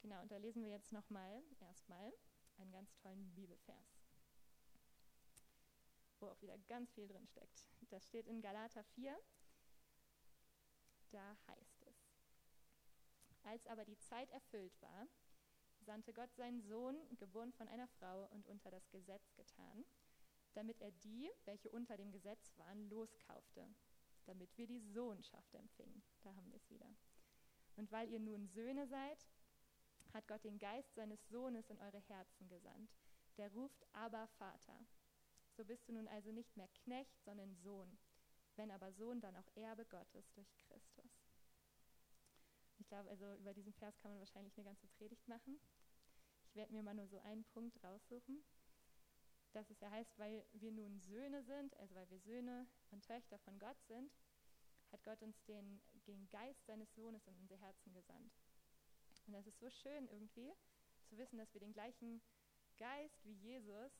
Genau, 0.00 0.22
und 0.22 0.30
da 0.30 0.38
lesen 0.38 0.62
wir 0.62 0.70
jetzt 0.70 0.92
nochmal 0.92 1.42
erstmal 1.60 2.12
einen 2.56 2.72
ganz 2.72 2.94
tollen 2.96 3.34
Bibelvers, 3.34 4.00
wo 6.18 6.28
auch 6.28 6.40
wieder 6.40 6.56
ganz 6.58 6.90
viel 6.92 7.06
drin 7.06 7.26
steckt. 7.26 7.66
Das 7.90 8.06
steht 8.06 8.26
in 8.26 8.40
Galater 8.40 8.82
4. 8.82 9.18
Da 11.10 11.36
heißt 11.48 11.82
es: 11.82 12.14
Als 13.42 13.66
aber 13.66 13.84
die 13.84 13.98
Zeit 13.98 14.30
erfüllt 14.30 14.80
war, 14.80 15.06
sandte 15.80 16.12
Gott 16.14 16.34
seinen 16.34 16.62
Sohn, 16.62 16.96
geboren 17.18 17.52
von 17.52 17.68
einer 17.68 17.88
Frau 17.88 18.26
und 18.28 18.46
unter 18.46 18.70
das 18.70 18.88
Gesetz 18.90 19.34
getan, 19.34 19.84
damit 20.54 20.80
er 20.80 20.90
die, 20.90 21.30
welche 21.44 21.70
unter 21.70 21.96
dem 21.96 22.12
Gesetz 22.12 22.56
waren, 22.58 22.88
loskaufte, 22.88 23.66
damit 24.24 24.56
wir 24.56 24.66
die 24.66 24.80
Sohnschaft 24.80 25.54
empfingen. 25.54 26.02
Da 26.22 26.34
haben 26.34 26.50
wir 26.50 26.56
es 26.56 26.70
wieder. 26.70 26.94
Und 27.76 27.90
weil 27.92 28.08
ihr 28.10 28.20
nun 28.20 28.46
Söhne 28.48 28.86
seid, 28.86 29.26
hat 30.12 30.26
Gott 30.26 30.44
den 30.44 30.58
Geist 30.58 30.94
seines 30.94 31.28
Sohnes 31.28 31.70
in 31.70 31.78
eure 31.78 32.00
Herzen 32.00 32.48
gesandt. 32.48 32.90
Der 33.36 33.50
ruft 33.52 33.86
aber 33.92 34.26
Vater. 34.38 34.84
So 35.56 35.64
bist 35.64 35.88
du 35.88 35.92
nun 35.92 36.08
also 36.08 36.32
nicht 36.32 36.56
mehr 36.56 36.68
Knecht, 36.68 37.22
sondern 37.22 37.54
Sohn. 37.54 37.98
Wenn 38.56 38.70
aber 38.70 38.92
Sohn, 38.92 39.20
dann 39.20 39.36
auch 39.36 39.48
Erbe 39.54 39.86
Gottes 39.86 40.30
durch 40.32 40.54
Christus. 40.58 41.10
Ich 42.78 42.88
glaube, 42.88 43.10
also 43.10 43.34
über 43.36 43.54
diesen 43.54 43.72
Vers 43.74 43.96
kann 43.98 44.10
man 44.10 44.20
wahrscheinlich 44.20 44.56
eine 44.56 44.64
ganze 44.64 44.88
Predigt 44.88 45.28
machen. 45.28 45.60
Ich 46.44 46.56
werde 46.56 46.72
mir 46.72 46.82
mal 46.82 46.94
nur 46.94 47.06
so 47.06 47.18
einen 47.20 47.44
Punkt 47.44 47.82
raussuchen. 47.84 48.42
Dass 49.52 49.68
es 49.70 49.80
ja 49.80 49.90
heißt, 49.90 50.18
weil 50.18 50.44
wir 50.52 50.70
nun 50.70 51.00
Söhne 51.00 51.42
sind, 51.42 51.76
also 51.78 51.94
weil 51.94 52.08
wir 52.08 52.20
Söhne 52.20 52.66
und 52.90 53.04
Töchter 53.04 53.38
von 53.38 53.58
Gott 53.58 53.82
sind, 53.84 54.12
hat 54.92 55.02
Gott 55.04 55.22
uns 55.22 55.42
den, 55.44 55.80
den 56.06 56.28
Geist 56.30 56.64
seines 56.66 56.94
Sohnes 56.94 57.26
in 57.26 57.36
unsere 57.36 57.60
Herzen 57.60 57.92
gesandt. 57.92 58.32
Und 59.26 59.32
das 59.32 59.46
ist 59.46 59.58
so 59.58 59.70
schön 59.70 60.08
irgendwie 60.08 60.52
zu 61.04 61.18
wissen, 61.18 61.38
dass 61.38 61.52
wir 61.52 61.60
den 61.60 61.72
gleichen 61.72 62.20
Geist 62.76 63.24
wie 63.24 63.34
Jesus 63.34 63.92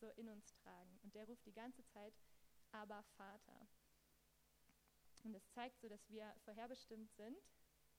so 0.00 0.10
in 0.10 0.28
uns 0.28 0.52
tragen. 0.54 0.98
Und 1.02 1.14
der 1.14 1.26
ruft 1.26 1.44
die 1.46 1.52
ganze 1.52 1.84
Zeit, 1.86 2.14
aber 2.72 3.02
Vater. 3.16 3.68
Und 5.24 5.32
das 5.32 5.48
zeigt 5.50 5.80
so, 5.80 5.88
dass 5.88 6.08
wir 6.08 6.32
vorherbestimmt 6.44 7.12
sind, 7.12 7.36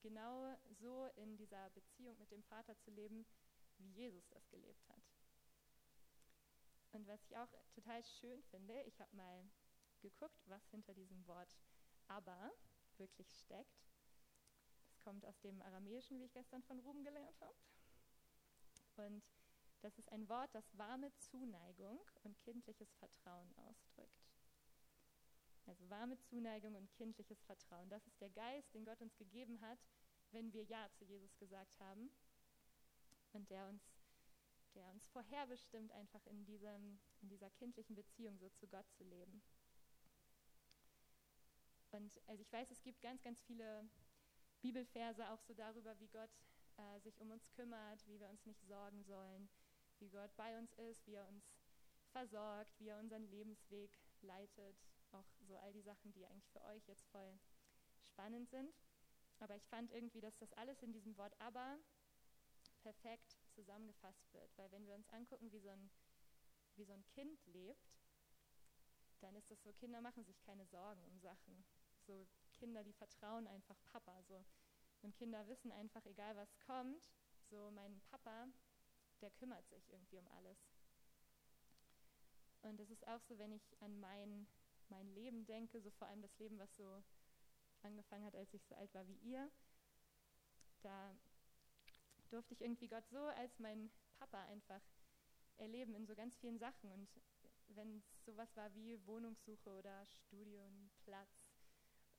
genau 0.01 0.55
so 0.69 1.07
in 1.15 1.35
dieser 1.37 1.69
Beziehung 1.71 2.17
mit 2.17 2.31
dem 2.31 2.43
Vater 2.43 2.77
zu 2.79 2.91
leben, 2.91 3.25
wie 3.77 3.89
Jesus 3.91 4.27
das 4.29 4.47
gelebt 4.49 4.87
hat. 4.89 5.01
Und 6.91 7.07
was 7.07 7.23
ich 7.23 7.37
auch 7.37 7.49
total 7.73 8.03
schön 8.03 8.41
finde, 8.43 8.81
ich 8.83 8.99
habe 8.99 9.15
mal 9.15 9.49
geguckt, 10.01 10.41
was 10.47 10.67
hinter 10.69 10.93
diesem 10.93 11.25
Wort 11.27 11.55
aber 12.07 12.51
wirklich 12.97 13.29
steckt 13.31 13.89
kommt 14.99 15.25
aus 15.25 15.39
dem 15.39 15.61
Aramäischen, 15.61 16.19
wie 16.19 16.25
ich 16.25 16.33
gestern 16.33 16.61
von 16.63 16.79
Ruben 16.79 17.03
gelernt 17.03 17.41
habe. 17.41 17.55
Und 18.97 19.23
das 19.81 19.97
ist 19.97 20.11
ein 20.11 20.27
Wort, 20.27 20.53
das 20.53 20.77
warme 20.77 21.11
Zuneigung 21.17 21.99
und 22.23 22.39
kindliches 22.41 22.93
Vertrauen 22.95 23.51
ausdrückt. 23.55 24.27
Also 25.65 25.89
warme 25.89 26.19
Zuneigung 26.19 26.75
und 26.75 26.91
kindliches 26.93 27.41
Vertrauen. 27.43 27.89
Das 27.89 28.05
ist 28.07 28.19
der 28.19 28.29
Geist, 28.29 28.73
den 28.73 28.85
Gott 28.85 29.01
uns 29.01 29.15
gegeben 29.17 29.61
hat, 29.61 29.79
wenn 30.31 30.51
wir 30.51 30.63
Ja 30.63 30.89
zu 30.91 31.05
Jesus 31.05 31.37
gesagt 31.37 31.79
haben. 31.79 32.11
Und 33.31 33.49
der 33.49 33.67
uns, 33.67 33.81
der 34.75 34.87
uns 34.89 35.05
vorherbestimmt, 35.07 35.91
einfach 35.91 36.25
in, 36.25 36.45
diesem, 36.45 36.99
in 37.21 37.29
dieser 37.29 37.49
kindlichen 37.51 37.95
Beziehung 37.95 38.37
so 38.37 38.49
zu 38.49 38.67
Gott 38.67 38.89
zu 38.91 39.03
leben. 39.03 39.41
Und 41.91 42.21
also 42.27 42.41
ich 42.41 42.51
weiß, 42.51 42.69
es 42.71 42.81
gibt 42.83 43.01
ganz, 43.01 43.21
ganz 43.21 43.41
viele 43.41 43.89
Bibelverse 44.61 45.29
auch 45.29 45.41
so 45.41 45.53
darüber, 45.53 45.99
wie 45.99 46.07
Gott 46.07 46.29
äh, 46.77 46.99
sich 46.99 47.19
um 47.19 47.31
uns 47.31 47.49
kümmert, 47.51 48.05
wie 48.07 48.19
wir 48.19 48.29
uns 48.29 48.45
nicht 48.45 48.63
sorgen 48.65 49.03
sollen, 49.03 49.49
wie 49.99 50.09
Gott 50.09 50.35
bei 50.35 50.57
uns 50.57 50.73
ist, 50.73 51.05
wie 51.07 51.15
er 51.15 51.27
uns 51.27 51.43
versorgt, 52.11 52.79
wie 52.79 52.89
er 52.89 52.99
unseren 52.99 53.23
Lebensweg 53.23 53.91
leitet. 54.21 54.77
Auch 55.11 55.25
so 55.41 55.57
all 55.57 55.73
die 55.73 55.81
Sachen, 55.81 56.11
die 56.13 56.25
eigentlich 56.25 56.49
für 56.49 56.63
euch 56.65 56.87
jetzt 56.87 57.05
voll 57.07 57.39
spannend 58.03 58.49
sind. 58.49 58.73
Aber 59.39 59.55
ich 59.55 59.67
fand 59.67 59.91
irgendwie, 59.91 60.21
dass 60.21 60.37
das 60.37 60.53
alles 60.53 60.81
in 60.83 60.91
diesem 60.91 61.17
Wort 61.17 61.33
aber 61.39 61.79
perfekt 62.81 63.37
zusammengefasst 63.59 64.33
wird. 64.33 64.57
Weil 64.57 64.71
wenn 64.71 64.85
wir 64.85 64.95
uns 64.95 65.09
angucken, 65.09 65.51
wie 65.51 65.59
so 65.59 65.69
ein, 65.69 65.89
wie 66.75 66.85
so 66.85 66.93
ein 66.93 67.05
Kind 67.05 67.45
lebt, 67.47 67.93
dann 69.19 69.35
ist 69.35 69.51
das 69.51 69.61
so, 69.63 69.73
Kinder 69.73 70.01
machen 70.01 70.23
sich 70.23 70.39
keine 70.41 70.65
Sorgen 70.65 71.03
um 71.05 71.19
Sachen. 71.19 71.65
So 72.07 72.27
Kinder, 72.53 72.83
die 72.83 72.93
vertrauen 72.93 73.47
einfach 73.47 73.77
Papa. 73.91 74.23
So. 74.23 74.45
Und 75.01 75.15
Kinder 75.15 75.47
wissen 75.47 75.71
einfach, 75.71 76.05
egal 76.05 76.35
was 76.35 76.57
kommt, 76.59 77.09
so 77.49 77.71
mein 77.71 78.01
Papa, 78.11 78.47
der 79.21 79.31
kümmert 79.31 79.67
sich 79.67 79.89
irgendwie 79.89 80.19
um 80.19 80.27
alles. 80.29 80.57
Und 82.61 82.79
es 82.79 82.89
ist 82.89 83.07
auch 83.07 83.21
so, 83.23 83.37
wenn 83.39 83.51
ich 83.51 83.81
an 83.81 83.99
mein, 83.99 84.47
mein 84.89 85.09
Leben 85.09 85.45
denke, 85.45 85.81
so 85.81 85.89
vor 85.91 86.07
allem 86.07 86.21
das 86.21 86.37
Leben, 86.39 86.59
was 86.59 86.73
so 86.75 87.03
angefangen 87.81 88.25
hat, 88.25 88.35
als 88.35 88.53
ich 88.53 88.65
so 88.65 88.75
alt 88.75 88.93
war 88.93 89.07
wie 89.07 89.17
ihr, 89.17 89.49
da 90.81 91.15
durfte 92.29 92.53
ich 92.53 92.61
irgendwie 92.61 92.87
Gott 92.87 93.07
so 93.09 93.19
als 93.19 93.59
mein 93.59 93.91
Papa 94.17 94.41
einfach 94.45 94.81
erleben 95.57 95.93
in 95.95 96.05
so 96.05 96.15
ganz 96.15 96.37
vielen 96.37 96.57
Sachen. 96.57 96.91
Und 96.91 97.09
wenn 97.69 97.97
es 97.97 98.25
sowas 98.25 98.55
war 98.55 98.73
wie 98.73 99.05
Wohnungssuche 99.05 99.69
oder 99.71 100.05
Studienplatz, 100.05 101.49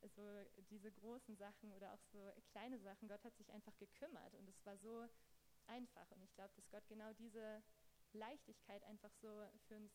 so 0.09 0.23
diese 0.71 0.90
großen 0.93 1.37
Sachen 1.37 1.73
oder 1.73 1.93
auch 1.93 2.02
so 2.05 2.33
kleine 2.52 2.79
Sachen, 2.79 3.09
Gott 3.09 3.23
hat 3.25 3.37
sich 3.37 3.52
einfach 3.52 3.76
gekümmert 3.76 4.35
und 4.35 4.49
es 4.49 4.64
war 4.64 4.76
so 4.79 5.07
einfach. 5.67 6.11
Und 6.11 6.23
ich 6.23 6.33
glaube, 6.35 6.52
dass 6.57 6.71
Gott 6.71 6.87
genau 6.88 7.12
diese 7.14 7.62
Leichtigkeit 8.12 8.83
einfach 8.85 9.12
so 9.14 9.29
für 9.69 9.76
uns, 9.76 9.93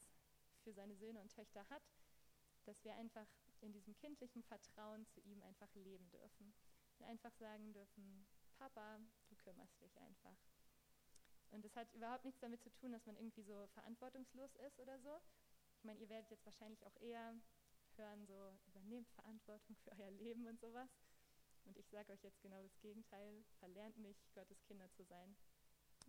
für 0.63 0.73
seine 0.73 0.95
Söhne 0.95 1.21
und 1.21 1.33
Töchter 1.33 1.67
hat, 1.69 1.83
dass 2.65 2.83
wir 2.83 2.95
einfach 2.95 3.27
in 3.61 3.71
diesem 3.73 3.95
kindlichen 3.95 4.43
Vertrauen 4.43 5.05
zu 5.07 5.21
ihm 5.21 5.41
einfach 5.43 5.73
leben 5.75 6.09
dürfen. 6.11 6.53
Und 6.99 7.05
einfach 7.05 7.33
sagen 7.33 7.73
dürfen, 7.73 8.25
Papa, 8.57 8.99
kümmerst 9.45 9.79
dich 9.81 9.97
einfach. 10.01 10.35
Und 11.51 11.63
das 11.63 11.75
hat 11.75 11.93
überhaupt 11.93 12.25
nichts 12.25 12.41
damit 12.41 12.61
zu 12.61 12.71
tun, 12.71 12.91
dass 12.91 13.05
man 13.05 13.15
irgendwie 13.15 13.43
so 13.43 13.67
verantwortungslos 13.67 14.55
ist 14.67 14.79
oder 14.79 14.99
so. 14.99 15.21
Ich 15.77 15.83
meine, 15.83 15.99
ihr 15.99 16.09
werdet 16.09 16.31
jetzt 16.31 16.45
wahrscheinlich 16.45 16.85
auch 16.85 16.95
eher 16.97 17.35
hören, 17.95 18.25
so 18.25 18.57
übernehmt 18.67 19.09
Verantwortung 19.11 19.75
für 19.83 19.91
euer 19.91 20.11
Leben 20.11 20.47
und 20.47 20.59
sowas. 20.59 20.89
Und 21.63 21.77
ich 21.77 21.87
sage 21.89 22.11
euch 22.11 22.23
jetzt 22.23 22.41
genau 22.41 22.61
das 22.61 22.77
Gegenteil. 22.79 23.45
Verlernt 23.59 23.97
nicht, 23.97 24.33
Gottes 24.33 24.61
Kinder 24.63 24.91
zu 24.91 25.03
sein. 25.03 25.35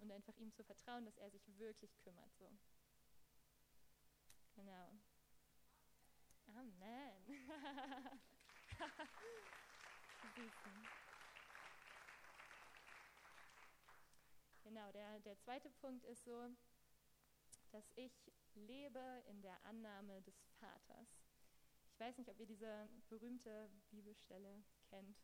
Und 0.00 0.10
einfach 0.10 0.36
ihm 0.36 0.52
zu 0.52 0.64
vertrauen, 0.64 1.04
dass 1.04 1.16
er 1.18 1.30
sich 1.30 1.46
wirklich 1.58 1.96
kümmert. 1.98 2.34
So. 2.38 2.50
Genau. 4.54 4.92
Amen. 6.54 7.26
Genau, 14.76 14.92
der, 14.92 15.20
der 15.20 15.38
zweite 15.38 15.70
Punkt 15.70 16.04
ist 16.04 16.22
so, 16.24 16.50
dass 17.70 17.90
ich 17.94 18.30
lebe 18.52 19.00
in 19.26 19.40
der 19.40 19.56
Annahme 19.64 20.20
des 20.20 20.38
Vaters. 20.60 21.08
Ich 21.88 21.98
weiß 21.98 22.18
nicht, 22.18 22.28
ob 22.28 22.38
ihr 22.38 22.44
diese 22.44 22.86
berühmte 23.08 23.70
Bibelstelle 23.88 24.62
kennt, 24.90 25.16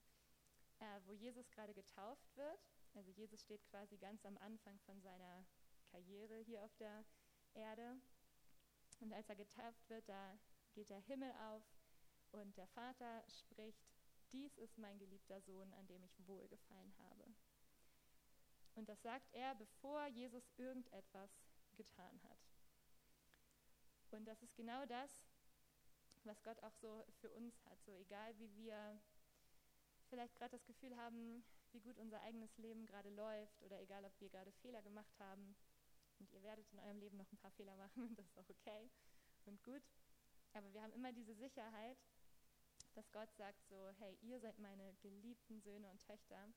äh, 0.79 1.01
wo 1.05 1.13
Jesus 1.13 1.51
gerade 1.51 1.75
getauft 1.75 2.35
wird. 2.35 2.61
Also 2.95 3.11
Jesus 3.11 3.43
steht 3.43 3.63
quasi 3.67 3.99
ganz 3.99 4.25
am 4.25 4.39
Anfang 4.39 4.81
von 4.87 5.03
seiner 5.03 5.45
Karriere 5.91 6.39
hier 6.39 6.65
auf 6.65 6.75
der 6.77 7.05
Erde. 7.53 8.01
Und 9.01 9.13
als 9.13 9.29
er 9.29 9.37
getauft 9.37 9.87
wird, 9.91 10.09
da 10.09 10.39
geht 10.73 10.89
der 10.89 11.01
Himmel 11.01 11.31
auf 11.51 11.63
und 12.31 12.57
der 12.57 12.69
Vater 12.69 13.23
spricht, 13.29 13.85
dies 14.33 14.57
ist 14.57 14.79
mein 14.79 14.99
geliebter 14.99 15.43
Sohn, 15.43 15.75
an 15.75 15.87
dem 15.89 16.03
ich 16.05 16.27
wohlgefallen 16.27 16.95
habe. 17.01 17.35
Und 18.75 18.89
das 18.89 19.01
sagt 19.03 19.29
er, 19.33 19.55
bevor 19.55 20.07
Jesus 20.07 20.49
irgendetwas 20.57 21.31
getan 21.77 22.21
hat. 22.25 22.39
Und 24.11 24.27
das 24.27 24.43
ist 24.43 24.55
genau 24.57 24.85
das, 24.87 25.11
was 26.25 26.43
Gott 26.43 26.63
auch 26.63 26.75
so 26.75 27.05
für 27.21 27.31
uns 27.31 27.65
hat. 27.65 27.83
So 27.85 27.97
egal 27.97 28.39
wie 28.39 28.55
wir 28.55 29.01
vielleicht 30.09 30.35
gerade 30.37 30.53
das 30.57 30.67
Gefühl 30.67 30.97
haben, 30.97 31.45
wie 31.73 31.81
gut 31.81 31.99
unser 31.99 32.21
eigenes 32.21 32.57
Leben 32.59 32.87
gerade 32.87 33.11
läuft 33.11 33.63
oder 33.63 33.81
egal 33.81 34.05
ob 34.05 34.13
wir 34.21 34.29
gerade 34.29 34.53
Fehler 34.53 34.83
gemacht 34.83 35.19
haben. 35.19 35.57
Und 36.19 36.31
ihr 36.31 36.43
werdet 36.43 36.71
in 36.73 36.79
eurem 36.79 36.99
Leben 36.99 37.17
noch 37.17 37.33
ein 37.33 37.39
paar 37.39 37.51
Fehler 37.53 37.75
machen 37.77 38.07
und 38.07 38.17
das 38.19 38.27
ist 38.27 38.39
auch 38.39 38.49
okay 38.49 38.91
und 39.47 39.63
gut. 39.63 39.83
Aber 40.53 40.73
wir 40.73 40.83
haben 40.83 40.93
immer 40.93 41.13
diese 41.13 41.35
Sicherheit, 41.35 41.99
dass 42.95 43.11
Gott 43.11 43.33
sagt 43.37 43.65
so, 43.65 43.89
hey, 43.99 44.19
ihr 44.21 44.39
seid 44.39 44.59
meine 44.59 44.95
geliebten 45.01 45.61
Söhne 45.61 45.91
und 45.91 46.03
Töchter 46.07 46.53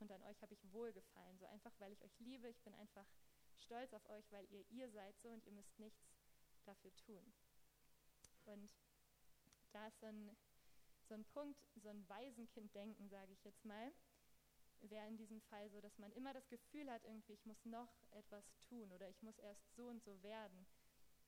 und 0.00 0.10
an 0.12 0.22
euch 0.22 0.40
habe 0.42 0.54
ich 0.54 0.72
wohlgefallen. 0.72 1.38
So 1.38 1.46
einfach, 1.46 1.72
weil 1.78 1.92
ich 1.92 2.02
euch 2.02 2.18
liebe. 2.20 2.48
Ich 2.48 2.62
bin 2.62 2.74
einfach 2.74 3.06
stolz 3.58 3.92
auf 3.92 4.06
euch, 4.10 4.30
weil 4.30 4.46
ihr 4.50 4.64
ihr 4.70 4.90
seid 4.90 5.18
so 5.20 5.30
und 5.30 5.44
ihr 5.46 5.52
müsst 5.52 5.78
nichts 5.78 6.12
dafür 6.64 6.94
tun. 6.96 7.32
Und 8.44 8.74
da 9.72 9.86
ist 9.88 9.98
so 10.00 10.06
ein, 10.06 10.36
so 11.08 11.14
ein 11.14 11.24
Punkt, 11.26 11.60
so 11.76 11.88
ein 11.88 12.08
Waisenkind-Denken, 12.08 13.08
sage 13.08 13.32
ich 13.32 13.44
jetzt 13.44 13.64
mal, 13.64 13.92
wäre 14.82 15.06
in 15.08 15.16
diesem 15.16 15.40
Fall 15.40 15.68
so, 15.70 15.80
dass 15.80 15.98
man 15.98 16.12
immer 16.12 16.32
das 16.32 16.48
Gefühl 16.48 16.90
hat, 16.90 17.04
irgendwie, 17.04 17.32
ich 17.32 17.44
muss 17.46 17.64
noch 17.64 17.92
etwas 18.12 18.44
tun 18.60 18.92
oder 18.92 19.08
ich 19.08 19.22
muss 19.22 19.38
erst 19.38 19.74
so 19.74 19.88
und 19.88 20.02
so 20.04 20.22
werden 20.22 20.66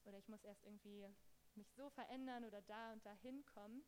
oder 0.05 0.19
ich 0.19 0.29
muss 0.29 0.45
erst 0.45 0.63
irgendwie 0.65 1.09
mich 1.55 1.71
so 1.73 1.91
verändern 1.91 2.45
oder 2.45 2.63
da 2.63 2.93
und 2.93 3.05
da 3.05 3.13
hinkommen, 3.15 3.85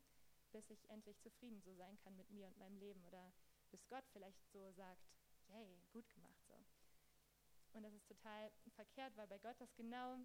bis 0.51 0.69
ich 0.69 0.89
endlich 0.89 1.19
zufrieden 1.21 1.61
so 1.61 1.73
sein 1.75 1.97
kann 1.99 2.15
mit 2.17 2.29
mir 2.31 2.47
und 2.47 2.57
meinem 2.57 2.77
Leben 2.77 3.03
oder 3.05 3.31
bis 3.71 3.87
Gott 3.87 4.05
vielleicht 4.11 4.45
so 4.51 4.71
sagt, 4.71 5.01
yay, 5.47 5.81
gut 5.91 6.09
gemacht 6.09 6.43
so. 6.47 6.53
Und 7.73 7.83
das 7.83 7.93
ist 7.93 8.07
total 8.07 8.51
verkehrt, 8.75 9.15
weil 9.15 9.27
bei 9.27 9.39
Gott 9.39 9.59
das 9.59 9.73
genau 9.75 10.19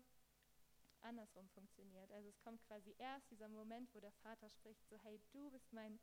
andersrum 1.00 1.48
funktioniert. 1.50 2.10
Also 2.10 2.28
es 2.28 2.40
kommt 2.40 2.60
quasi 2.62 2.94
erst 2.98 3.30
dieser 3.30 3.48
Moment, 3.48 3.94
wo 3.94 4.00
der 4.00 4.12
Vater 4.12 4.50
spricht, 4.50 4.84
so 4.88 4.96
hey, 4.98 5.20
du 5.32 5.50
bist 5.50 5.72
mein 5.72 6.00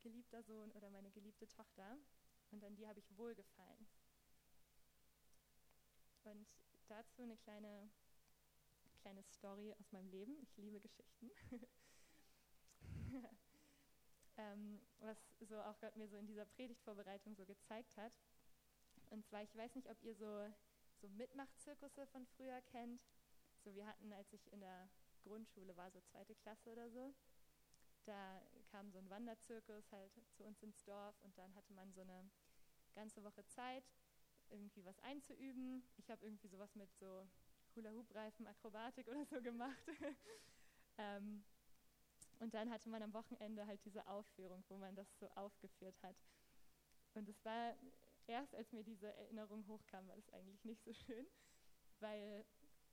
geliebter 0.00 0.42
Sohn 0.42 0.70
oder 0.72 0.90
meine 0.90 1.10
geliebte 1.10 1.46
Tochter 1.48 1.98
und 2.50 2.64
an 2.64 2.74
dir 2.74 2.88
habe 2.88 3.00
ich 3.00 3.16
wohlgefallen. 3.16 3.86
Und 6.24 6.46
dazu 6.88 7.22
eine 7.22 7.36
kleine, 7.36 7.90
kleine 9.00 9.22
Story 9.24 9.74
aus 9.74 9.92
meinem 9.92 10.08
Leben. 10.08 10.38
Ich 10.42 10.56
liebe 10.56 10.80
Geschichten. 10.80 11.30
ähm, 14.36 14.80
was 15.00 15.18
so 15.40 15.60
auch 15.60 15.78
Gott 15.80 15.96
mir 15.96 16.08
so 16.08 16.16
in 16.16 16.26
dieser 16.26 16.44
Predigtvorbereitung 16.44 17.34
so 17.34 17.44
gezeigt 17.44 17.96
hat. 17.96 18.12
Und 19.10 19.26
zwar, 19.26 19.42
ich 19.42 19.54
weiß 19.56 19.74
nicht, 19.74 19.90
ob 19.90 20.02
ihr 20.02 20.14
so, 20.14 20.48
so 21.00 21.08
Mitmachzirkusse 21.08 22.06
von 22.06 22.26
früher 22.26 22.60
kennt. 22.72 23.02
So, 23.64 23.74
wir 23.74 23.86
hatten, 23.86 24.12
als 24.12 24.32
ich 24.32 24.52
in 24.52 24.60
der 24.60 24.88
Grundschule 25.22 25.76
war, 25.76 25.90
so 25.90 26.00
zweite 26.00 26.34
Klasse 26.34 26.70
oder 26.70 26.90
so, 26.90 27.14
da 28.04 28.42
kam 28.70 28.90
so 28.90 28.98
ein 28.98 29.10
Wanderzirkus 29.10 29.92
halt 29.92 30.12
zu 30.32 30.44
uns 30.44 30.62
ins 30.62 30.82
Dorf 30.84 31.14
und 31.22 31.36
dann 31.38 31.54
hatte 31.54 31.72
man 31.72 31.92
so 31.92 32.00
eine 32.00 32.30
ganze 32.94 33.22
Woche 33.22 33.44
Zeit, 33.46 33.84
irgendwie 34.50 34.84
was 34.84 34.98
einzuüben. 35.00 35.82
Ich 35.96 36.10
habe 36.10 36.24
irgendwie 36.24 36.48
sowas 36.48 36.74
mit 36.74 36.92
so 36.96 37.26
Hula-Hoop-Reifen, 37.74 38.46
Akrobatik 38.46 39.08
oder 39.08 39.24
so 39.24 39.40
gemacht. 39.40 39.86
ähm, 40.98 41.44
und 42.42 42.54
dann 42.54 42.72
hatte 42.72 42.88
man 42.88 43.02
am 43.02 43.14
Wochenende 43.14 43.64
halt 43.68 43.84
diese 43.84 44.04
Aufführung, 44.08 44.64
wo 44.68 44.76
man 44.76 44.96
das 44.96 45.16
so 45.20 45.28
aufgeführt 45.36 45.94
hat. 46.02 46.16
Und 47.14 47.28
es 47.28 47.44
war 47.44 47.76
erst, 48.26 48.52
als 48.56 48.72
mir 48.72 48.82
diese 48.82 49.14
Erinnerung 49.14 49.64
hochkam, 49.68 50.08
war 50.08 50.16
das 50.16 50.28
eigentlich 50.30 50.64
nicht 50.64 50.82
so 50.82 50.92
schön, 50.92 51.24
weil 52.00 52.44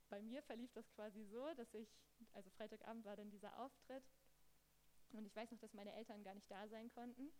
bei 0.08 0.22
mir 0.22 0.40
verlief 0.44 0.72
das 0.72 0.88
quasi 0.92 1.24
so, 1.24 1.52
dass 1.54 1.74
ich, 1.74 1.88
also 2.32 2.48
Freitagabend 2.50 3.04
war 3.04 3.16
dann 3.16 3.28
dieser 3.28 3.58
Auftritt 3.58 4.04
und 5.10 5.26
ich 5.26 5.34
weiß 5.34 5.50
noch, 5.50 5.58
dass 5.58 5.74
meine 5.74 5.94
Eltern 5.94 6.22
gar 6.22 6.34
nicht 6.34 6.48
da 6.48 6.68
sein 6.68 6.88
konnten. 6.88 7.32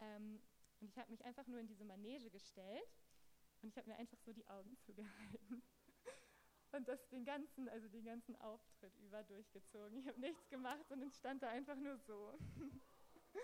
Ähm, 0.00 0.40
und 0.80 0.88
ich 0.88 0.98
habe 0.98 1.10
mich 1.10 1.22
einfach 1.26 1.46
nur 1.46 1.60
in 1.60 1.66
diese 1.66 1.84
Manege 1.84 2.30
gestellt 2.30 2.96
und 3.60 3.68
ich 3.68 3.76
habe 3.76 3.90
mir 3.90 3.96
einfach 3.96 4.18
so 4.20 4.32
die 4.32 4.48
Augen 4.48 4.74
zugehalten 4.86 5.62
und 6.72 6.88
das 6.88 7.08
den 7.08 7.24
ganzen, 7.24 7.68
also 7.68 7.88
den 7.88 8.04
ganzen 8.04 8.36
Auftritt 8.36 8.96
über 8.98 9.22
durchgezogen. 9.24 9.98
Ich 9.98 10.06
habe 10.06 10.20
nichts 10.20 10.48
gemacht 10.48 10.90
und 10.90 11.02
ich 11.02 11.14
stand 11.14 11.42
da 11.42 11.48
einfach 11.48 11.76
nur 11.76 11.96
so. 11.98 12.38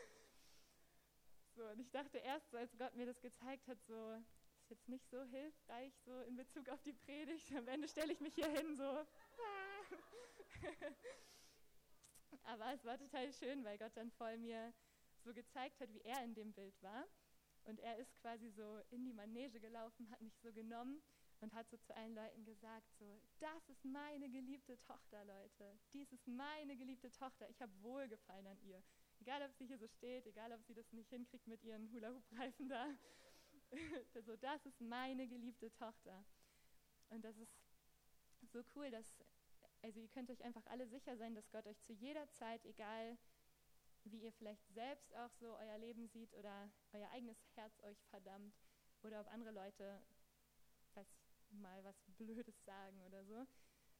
so, 1.56 1.64
und 1.68 1.80
ich 1.80 1.90
dachte 1.90 2.18
erst, 2.18 2.50
so, 2.50 2.56
als 2.56 2.76
Gott 2.78 2.94
mir 2.94 3.06
das 3.06 3.20
gezeigt 3.20 3.66
hat, 3.68 3.82
so, 3.86 4.14
ist 4.60 4.70
jetzt 4.70 4.88
nicht 4.88 5.08
so 5.10 5.22
hilfreich, 5.22 5.92
so 6.04 6.20
in 6.22 6.36
Bezug 6.36 6.68
auf 6.68 6.82
die 6.82 6.92
Predigt. 6.92 7.52
Am 7.54 7.68
Ende 7.68 7.88
stelle 7.88 8.12
ich 8.12 8.20
mich 8.20 8.34
hier 8.34 8.48
hin, 8.48 8.76
so. 8.76 8.82
Aber 12.44 12.72
es 12.72 12.84
war 12.84 12.98
total 12.98 13.32
schön, 13.32 13.64
weil 13.64 13.78
Gott 13.78 13.96
dann 13.96 14.10
voll 14.12 14.38
mir 14.38 14.72
so 15.24 15.32
gezeigt 15.34 15.80
hat, 15.80 15.92
wie 15.92 16.02
er 16.02 16.22
in 16.22 16.34
dem 16.34 16.52
Bild 16.52 16.80
war. 16.82 17.06
Und 17.64 17.80
er 17.80 17.96
ist 17.98 18.16
quasi 18.20 18.48
so 18.50 18.80
in 18.90 19.04
die 19.04 19.12
Manege 19.12 19.58
gelaufen, 19.58 20.08
hat 20.10 20.20
mich 20.20 20.36
so 20.38 20.52
genommen 20.52 21.02
und 21.40 21.52
hat 21.54 21.68
so 21.68 21.76
zu 21.76 21.94
allen 21.94 22.14
Leuten 22.14 22.44
gesagt, 22.44 22.90
so, 22.98 23.20
das 23.40 23.68
ist 23.68 23.84
meine 23.84 24.28
geliebte 24.30 24.78
Tochter, 24.78 25.24
Leute. 25.24 25.78
Dies 25.92 26.10
ist 26.12 26.26
meine 26.26 26.76
geliebte 26.76 27.10
Tochter. 27.10 27.48
Ich 27.50 27.60
habe 27.60 27.72
Wohlgefallen 27.82 28.46
an 28.46 28.58
ihr. 28.62 28.82
Egal, 29.20 29.42
ob 29.42 29.52
sie 29.54 29.66
hier 29.66 29.78
so 29.78 29.88
steht, 29.88 30.26
egal, 30.26 30.52
ob 30.52 30.62
sie 30.64 30.74
das 30.74 30.92
nicht 30.92 31.10
hinkriegt 31.10 31.46
mit 31.46 31.62
ihren 31.62 31.90
Hula-Hoop-Reifen 31.92 32.68
da. 32.68 32.94
so, 34.24 34.36
das 34.36 34.64
ist 34.66 34.80
meine 34.80 35.26
geliebte 35.26 35.70
Tochter. 35.72 36.24
Und 37.10 37.24
das 37.24 37.36
ist 37.38 37.52
so 38.52 38.62
cool, 38.74 38.90
dass, 38.90 39.24
also 39.82 40.00
ihr 40.00 40.08
könnt 40.08 40.30
euch 40.30 40.42
einfach 40.42 40.64
alle 40.66 40.86
sicher 40.86 41.16
sein, 41.16 41.34
dass 41.34 41.50
Gott 41.50 41.66
euch 41.66 41.80
zu 41.82 41.92
jeder 41.92 42.28
Zeit, 42.30 42.64
egal 42.64 43.18
wie 44.04 44.22
ihr 44.22 44.32
vielleicht 44.32 44.66
selbst 44.68 45.14
auch 45.16 45.32
so 45.32 45.56
euer 45.56 45.78
Leben 45.78 46.06
seht 46.08 46.32
oder 46.34 46.70
euer 46.92 47.10
eigenes 47.10 47.38
Herz 47.56 47.80
euch 47.80 47.98
verdammt 48.06 48.54
oder 49.02 49.20
ob 49.20 49.32
andere 49.32 49.50
Leute 49.50 50.00
mal 51.56 51.82
was 51.84 52.00
Blödes 52.16 52.64
sagen 52.64 53.00
oder 53.02 53.24
so, 53.24 53.46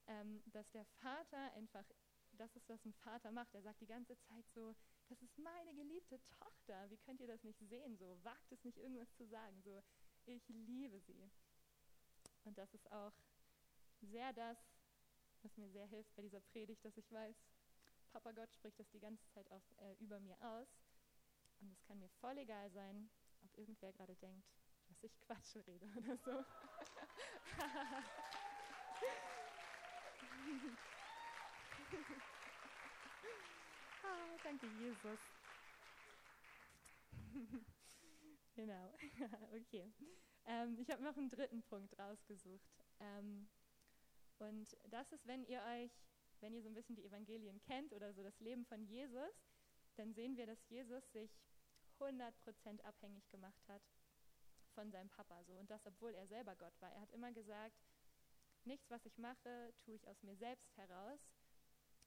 ähm, 0.07 0.43
dass 0.47 0.71
der 0.71 0.85
Vater 0.85 1.53
einfach, 1.55 1.85
das 2.33 2.55
ist, 2.57 2.69
was 2.69 2.85
ein 2.85 2.93
Vater 2.95 3.31
macht. 3.31 3.55
Er 3.55 3.63
sagt 3.63 3.81
die 3.81 3.87
ganze 3.87 4.17
Zeit 4.19 4.49
so, 4.55 4.75
das 5.09 5.21
ist 5.23 5.39
meine 5.39 5.75
geliebte 5.75 6.21
Tochter. 6.39 6.91
Wie 6.91 6.99
könnt 6.99 7.21
ihr 7.21 7.29
das 7.29 7.43
nicht 7.45 7.61
sehen? 7.61 7.97
So, 7.97 8.19
wagt 8.25 8.53
es 8.53 8.65
nicht, 8.65 8.79
irgendwas 8.79 9.13
zu 9.15 9.27
sagen. 9.27 9.61
So, 9.63 9.83
ich 10.27 10.49
liebe 10.49 11.01
sie. 11.01 11.31
Und 12.45 12.59
das 12.59 12.73
ist 12.75 12.91
auch 12.93 13.13
sehr 14.01 14.33
das, 14.33 14.59
was 15.43 15.57
mir 15.57 15.71
sehr 15.71 15.87
hilft 15.87 16.15
bei 16.15 16.23
dieser 16.23 16.41
Predigt, 16.41 16.85
dass 16.85 16.97
ich 16.97 17.11
weiß, 17.11 17.37
Papa 18.13 18.33
Gott 18.33 18.53
spricht 18.53 18.79
das 18.79 18.89
die 18.91 19.01
ganze 19.01 19.27
Zeit 19.29 19.51
auch 19.51 19.65
äh, 19.79 19.95
über 19.99 20.21
mir 20.21 20.41
aus. 20.43 20.69
Und 21.61 21.73
es 21.73 21.83
kann 21.85 21.99
mir 21.99 22.09
voll 22.21 22.39
egal 22.39 22.71
sein, 22.71 23.11
ob 23.45 23.57
irgendwer 23.59 23.93
gerade 23.93 24.17
denkt, 24.17 24.47
dass 24.89 25.03
ich 25.03 25.19
Quatsch 25.21 25.57
rede 25.67 25.87
oder 25.97 26.17
so. 26.17 26.31
ah, 34.03 34.39
danke, 34.43 34.67
Jesus. 34.67 35.21
genau, 38.55 38.95
okay. 39.55 39.93
Ähm, 40.47 40.79
ich 40.79 40.91
habe 40.91 41.03
noch 41.03 41.17
einen 41.17 41.29
dritten 41.29 41.63
Punkt 41.63 41.99
rausgesucht. 41.99 42.85
Ähm, 43.01 43.49
und 44.39 44.77
das 44.91 45.11
ist, 45.13 45.27
wenn 45.27 45.45
ihr 45.45 45.63
euch, 45.63 45.91
wenn 46.41 46.53
ihr 46.53 46.63
so 46.63 46.69
ein 46.69 46.75
bisschen 46.75 46.97
die 46.97 47.05
Evangelien 47.05 47.61
kennt 47.63 47.93
oder 47.93 48.13
so 48.13 48.23
das 48.23 48.39
Leben 48.41 48.65
von 48.65 48.85
Jesus, 48.85 49.43
dann 49.97 50.13
sehen 50.13 50.37
wir, 50.37 50.47
dass 50.47 50.69
Jesus 50.69 51.11
sich 51.13 51.31
100% 51.99 52.83
abhängig 52.83 53.29
gemacht 53.31 53.67
hat 53.69 53.83
von 54.77 54.91
seinem 54.91 55.09
Papa. 55.09 55.43
So. 55.45 55.55
Und 55.55 55.71
das, 55.71 55.87
obwohl 55.87 56.15
er 56.15 56.27
selber 56.27 56.55
Gott 56.55 56.81
war. 56.81 56.93
Er 56.93 57.01
hat 57.01 57.11
immer 57.13 57.33
gesagt, 57.33 57.83
nichts, 58.65 58.91
was 58.91 59.05
ich 59.07 59.17
mache, 59.19 59.73
tue 59.81 59.97
ich 59.97 60.07
aus 60.07 60.23
mir 60.23 60.37
selbst 60.37 60.77
heraus. 60.77 61.21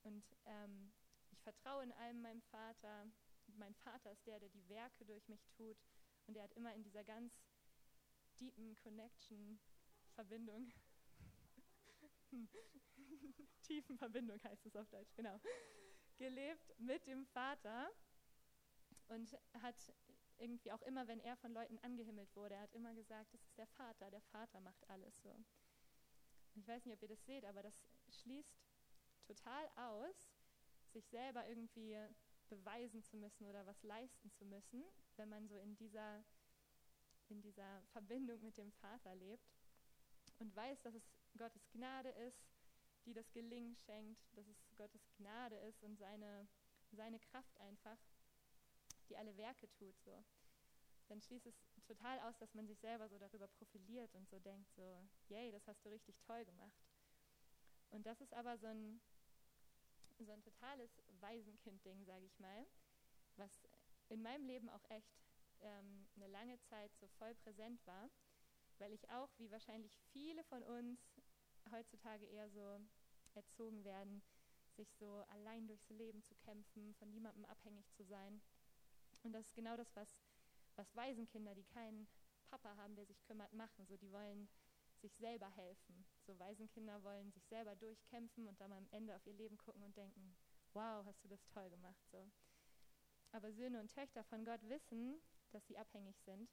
Und 0.04 0.24
ähm, 0.46 0.94
ich 1.32 1.42
vertraue 1.42 1.84
in 1.84 1.92
allem 1.94 2.22
meinem 2.22 2.42
Vater. 2.44 3.08
Mein 3.48 3.74
Vater 3.76 4.12
ist 4.12 4.26
der, 4.28 4.40
der 4.40 4.50
die 4.50 4.70
Werke 4.70 5.04
durch 5.06 5.28
mich 5.28 5.44
tut. 5.58 5.78
Und 6.28 6.38
er 6.38 6.44
hat 6.44 6.54
immer 6.54 6.74
in 6.76 6.84
dieser 6.84 7.04
ganz 7.04 7.34
deepen 8.40 8.76
Connection, 8.76 9.60
Verbindung, 10.14 10.72
tiefen 13.64 13.98
Verbindung 13.98 14.40
heißt 14.44 14.66
es 14.66 14.76
auf 14.76 14.88
Deutsch, 14.90 15.14
genau, 15.16 15.40
gelebt 16.18 16.80
mit 16.80 17.06
dem 17.08 17.26
Vater 17.26 17.90
und 19.08 19.38
hat 19.62 19.94
irgendwie 20.40 20.72
auch 20.72 20.82
immer, 20.84 21.08
wenn 21.08 21.20
er 21.20 21.36
von 21.38 21.54
Leuten 21.54 21.80
angehimmelt 21.80 22.36
wurde, 22.36 22.56
er 22.56 22.62
hat 22.62 22.74
immer 22.74 22.94
gesagt, 22.94 23.34
das 23.34 23.44
ist 23.44 23.58
der 23.58 23.68
Vater, 23.68 24.10
der 24.10 24.22
Vater 24.22 24.60
macht 24.62 24.90
alles 24.90 25.22
so. 25.22 25.36
Ich 26.56 26.68
weiß 26.68 26.86
nicht, 26.86 26.96
ob 26.96 27.02
ihr 27.02 27.10
das 27.10 27.26
seht, 27.26 27.46
aber 27.46 27.62
das 27.62 27.84
schließt 28.10 28.58
total 29.26 29.70
aus, 29.76 30.32
sich 30.92 31.08
selber 31.08 31.48
irgendwie 31.48 31.98
beweisen 32.50 33.04
zu 33.04 33.18
müssen 33.18 33.46
oder 33.46 33.66
was 33.66 33.82
leisten 33.84 34.32
zu 34.32 34.46
müssen, 34.46 34.84
wenn 35.18 35.30
man 35.30 35.48
so 35.48 35.58
in 35.58 35.76
dieser, 35.76 36.24
in 37.28 37.42
dieser 37.42 37.84
Verbindung 37.92 38.42
mit 38.42 38.58
dem 38.58 38.72
Vater 38.72 39.16
lebt 39.16 39.48
und 40.40 40.56
weiß, 40.56 40.82
dass 40.82 40.96
es 40.96 41.04
Gottes 41.38 41.70
Gnade 41.70 42.10
ist, 42.10 42.50
die 43.06 43.14
das 43.14 43.32
Gelingen 43.32 43.76
schenkt, 43.76 44.22
dass 44.36 44.48
es 44.48 44.58
Gottes 44.76 45.08
Gnade 45.18 45.58
ist 45.58 45.84
und 45.84 45.98
seine, 45.98 46.48
seine 46.92 47.20
Kraft 47.20 47.56
einfach, 47.60 47.98
die 49.10 49.18
alle 49.18 49.36
Werke 49.38 49.70
tut, 49.72 50.00
so. 50.02 50.24
Dann 51.08 51.22
schließt 51.22 51.48
es 51.48 51.56
total 51.86 52.20
aus, 52.20 52.38
dass 52.38 52.54
man 52.54 52.68
sich 52.68 52.80
selber 52.80 53.10
so 53.10 53.18
darüber 53.18 53.48
profiliert 53.48 54.14
und 54.14 54.30
so 54.30 54.40
denkt, 54.40 54.72
so, 54.74 55.08
yay, 55.28 55.52
das 55.52 55.68
hast 55.68 55.84
du 55.84 55.90
richtig 55.90 56.20
toll 56.22 56.46
gemacht. 56.46 56.86
Und 57.90 58.06
das 58.06 58.22
ist 58.22 58.34
aber 58.34 58.58
so 58.58 58.68
ein, 58.68 59.02
so 60.20 60.32
ein 60.32 60.42
totales 60.44 61.02
Waisenkind-Ding, 61.20 62.06
sage 62.06 62.26
ich 62.26 62.40
mal, 62.40 62.68
was 63.38 63.52
in 64.10 64.22
meinem 64.22 64.46
Leben 64.46 64.70
auch 64.70 64.84
echt 64.90 65.12
ähm, 65.62 66.08
eine 66.16 66.28
lange 66.28 66.60
Zeit 66.62 66.96
so 66.98 67.08
voll 67.08 67.34
präsent 67.36 67.86
war, 67.88 68.10
weil 68.78 68.94
ich 68.94 69.10
auch, 69.10 69.30
wie 69.38 69.52
wahrscheinlich 69.52 69.98
viele 70.12 70.44
von 70.44 70.64
uns, 70.64 71.00
heutzutage 71.72 72.26
eher 72.26 72.50
so 72.50 72.80
erzogen 73.34 73.84
werden, 73.84 74.22
sich 74.76 74.94
so 74.96 75.24
allein 75.30 75.68
durchs 75.68 75.90
Leben 75.90 76.24
zu 76.24 76.36
kämpfen, 76.36 76.94
von 76.96 77.10
niemandem 77.12 77.46
abhängig 77.46 77.92
zu 77.92 78.04
sein. 78.04 78.42
Und 79.24 79.34
das 79.34 79.48
ist 79.48 79.56
genau 79.56 79.76
das, 79.76 79.96
was, 79.96 80.18
was 80.76 80.96
Waisenkinder, 80.96 81.56
die 81.56 81.64
keinen 81.64 82.08
Papa 82.50 82.76
haben, 82.78 82.96
der 82.96 83.06
sich 83.06 83.22
kümmert, 83.24 83.54
machen. 83.54 83.86
So, 83.86 83.98
die 83.98 84.12
wollen 84.12 84.50
sich 85.00 85.16
selber 85.16 85.50
helfen. 85.50 86.06
So 86.26 86.38
Waisenkinder 86.40 87.04
wollen 87.04 87.32
sich 87.32 87.46
selber 87.48 87.76
durchkämpfen 87.76 88.48
und 88.48 88.60
dann 88.60 88.72
am 88.72 88.88
Ende 88.92 89.16
auf 89.16 89.26
ihr 89.26 89.34
Leben 89.34 89.58
gucken 89.58 89.84
und 89.84 89.96
denken, 89.96 90.36
wow, 90.74 91.06
hast 91.06 91.24
du 91.24 91.28
das 91.28 91.46
toll 91.48 91.70
gemacht. 91.70 92.06
So. 92.12 92.30
Aber 93.32 93.52
Söhne 93.52 93.80
und 93.80 93.92
Töchter 93.94 94.24
von 94.24 94.44
Gott 94.44 94.62
wissen, 94.68 95.22
dass 95.52 95.66
sie 95.68 95.78
abhängig 95.78 96.20
sind 96.22 96.50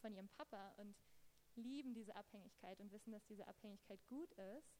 von 0.00 0.14
ihrem 0.14 0.28
Papa 0.28 0.72
und 0.76 0.96
lieben 1.56 1.94
diese 1.94 2.14
Abhängigkeit 2.16 2.80
und 2.80 2.92
wissen, 2.92 3.12
dass 3.12 3.26
diese 3.26 3.46
Abhängigkeit 3.46 4.00
gut 4.06 4.32
ist, 4.32 4.72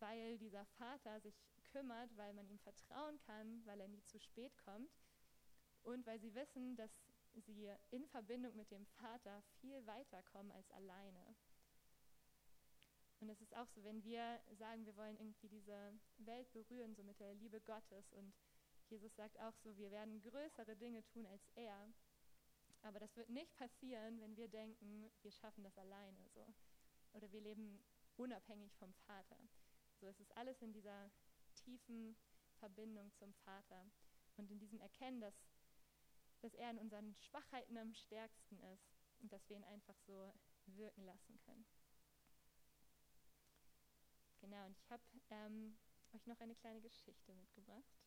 weil 0.00 0.38
dieser 0.38 0.64
Vater 0.66 1.20
sich 1.20 1.34
kümmert, 1.72 2.14
weil 2.16 2.34
man 2.34 2.48
ihm 2.48 2.58
vertrauen 2.58 3.18
kann, 3.20 3.64
weil 3.64 3.80
er 3.80 3.88
nie 3.88 4.04
zu 4.04 4.18
spät 4.18 4.56
kommt 4.58 4.90
und 5.84 6.06
weil 6.06 6.18
sie 6.20 6.34
wissen, 6.34 6.76
dass 6.76 6.90
sie 7.34 7.70
in 7.90 8.06
Verbindung 8.08 8.54
mit 8.56 8.70
dem 8.70 8.86
Vater 8.86 9.42
viel 9.60 9.86
weiter 9.86 10.22
kommen 10.24 10.50
als 10.52 10.70
alleine. 10.72 11.34
Und 13.20 13.28
es 13.28 13.40
ist 13.40 13.56
auch 13.56 13.68
so, 13.68 13.82
wenn 13.84 14.04
wir 14.04 14.40
sagen, 14.58 14.84
wir 14.84 14.96
wollen 14.96 15.16
irgendwie 15.16 15.48
diese 15.48 15.98
Welt 16.18 16.52
berühren, 16.52 16.94
so 16.94 17.02
mit 17.02 17.18
der 17.20 17.34
Liebe 17.34 17.60
Gottes. 17.60 18.12
Und 18.12 18.34
Jesus 18.88 19.14
sagt 19.14 19.38
auch 19.40 19.54
so, 19.62 19.76
wir 19.76 19.90
werden 19.90 20.20
größere 20.20 20.76
Dinge 20.76 21.04
tun 21.06 21.26
als 21.26 21.48
er. 21.54 21.88
Aber 22.82 22.98
das 22.98 23.16
wird 23.16 23.30
nicht 23.30 23.54
passieren, 23.56 24.20
wenn 24.20 24.36
wir 24.36 24.48
denken, 24.48 25.10
wir 25.22 25.32
schaffen 25.32 25.64
das 25.64 25.78
alleine 25.78 26.28
so. 26.28 26.46
Oder 27.14 27.30
wir 27.32 27.40
leben 27.40 27.82
unabhängig 28.16 28.74
vom 28.74 28.92
Vater. 29.06 29.38
So 30.00 30.06
es 30.06 30.20
ist 30.20 30.36
alles 30.36 30.60
in 30.60 30.72
dieser 30.72 31.10
tiefen 31.54 32.16
Verbindung 32.58 33.10
zum 33.14 33.32
Vater 33.32 33.90
und 34.36 34.50
in 34.50 34.58
diesem 34.58 34.80
Erkennen, 34.80 35.20
dass, 35.20 35.34
dass 36.44 36.54
er 36.54 36.70
in 36.70 36.78
unseren 36.78 37.16
Schwachheiten 37.16 37.76
am 37.78 37.94
stärksten 37.94 38.58
ist 38.74 38.92
und 39.20 39.32
dass 39.32 39.48
wir 39.48 39.56
ihn 39.56 39.64
einfach 39.64 39.98
so 40.06 40.34
wirken 40.66 41.04
lassen 41.04 41.38
können. 41.38 41.66
Genau, 44.40 44.66
und 44.66 44.76
ich 44.76 44.90
habe 44.90 45.02
ähm, 45.30 45.78
euch 46.12 46.26
noch 46.26 46.38
eine 46.40 46.54
kleine 46.54 46.82
Geschichte 46.82 47.34
mitgebracht 47.34 48.04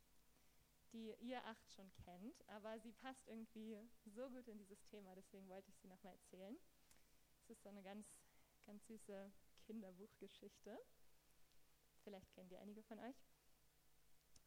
die 0.93 1.13
ihr 1.19 1.43
acht 1.45 1.71
schon 1.73 1.91
kennt, 2.05 2.47
aber 2.49 2.79
sie 2.79 2.93
passt 2.93 3.27
irgendwie 3.27 3.77
so 4.05 4.29
gut 4.29 4.47
in 4.47 4.57
dieses 4.57 4.83
Thema, 4.85 5.15
deswegen 5.15 5.49
wollte 5.49 5.69
ich 5.69 5.77
sie 5.77 5.87
nochmal 5.87 6.13
erzählen. 6.13 6.57
Es 7.43 7.49
ist 7.49 7.63
so 7.63 7.69
eine 7.69 7.83
ganz, 7.83 8.07
ganz 8.65 8.85
süße 8.87 9.31
Kinderbuchgeschichte. 9.65 10.79
Vielleicht 12.03 12.31
kennt 12.33 12.51
ihr 12.51 12.59
einige 12.59 12.83
von 12.83 12.99
euch. 12.99 13.15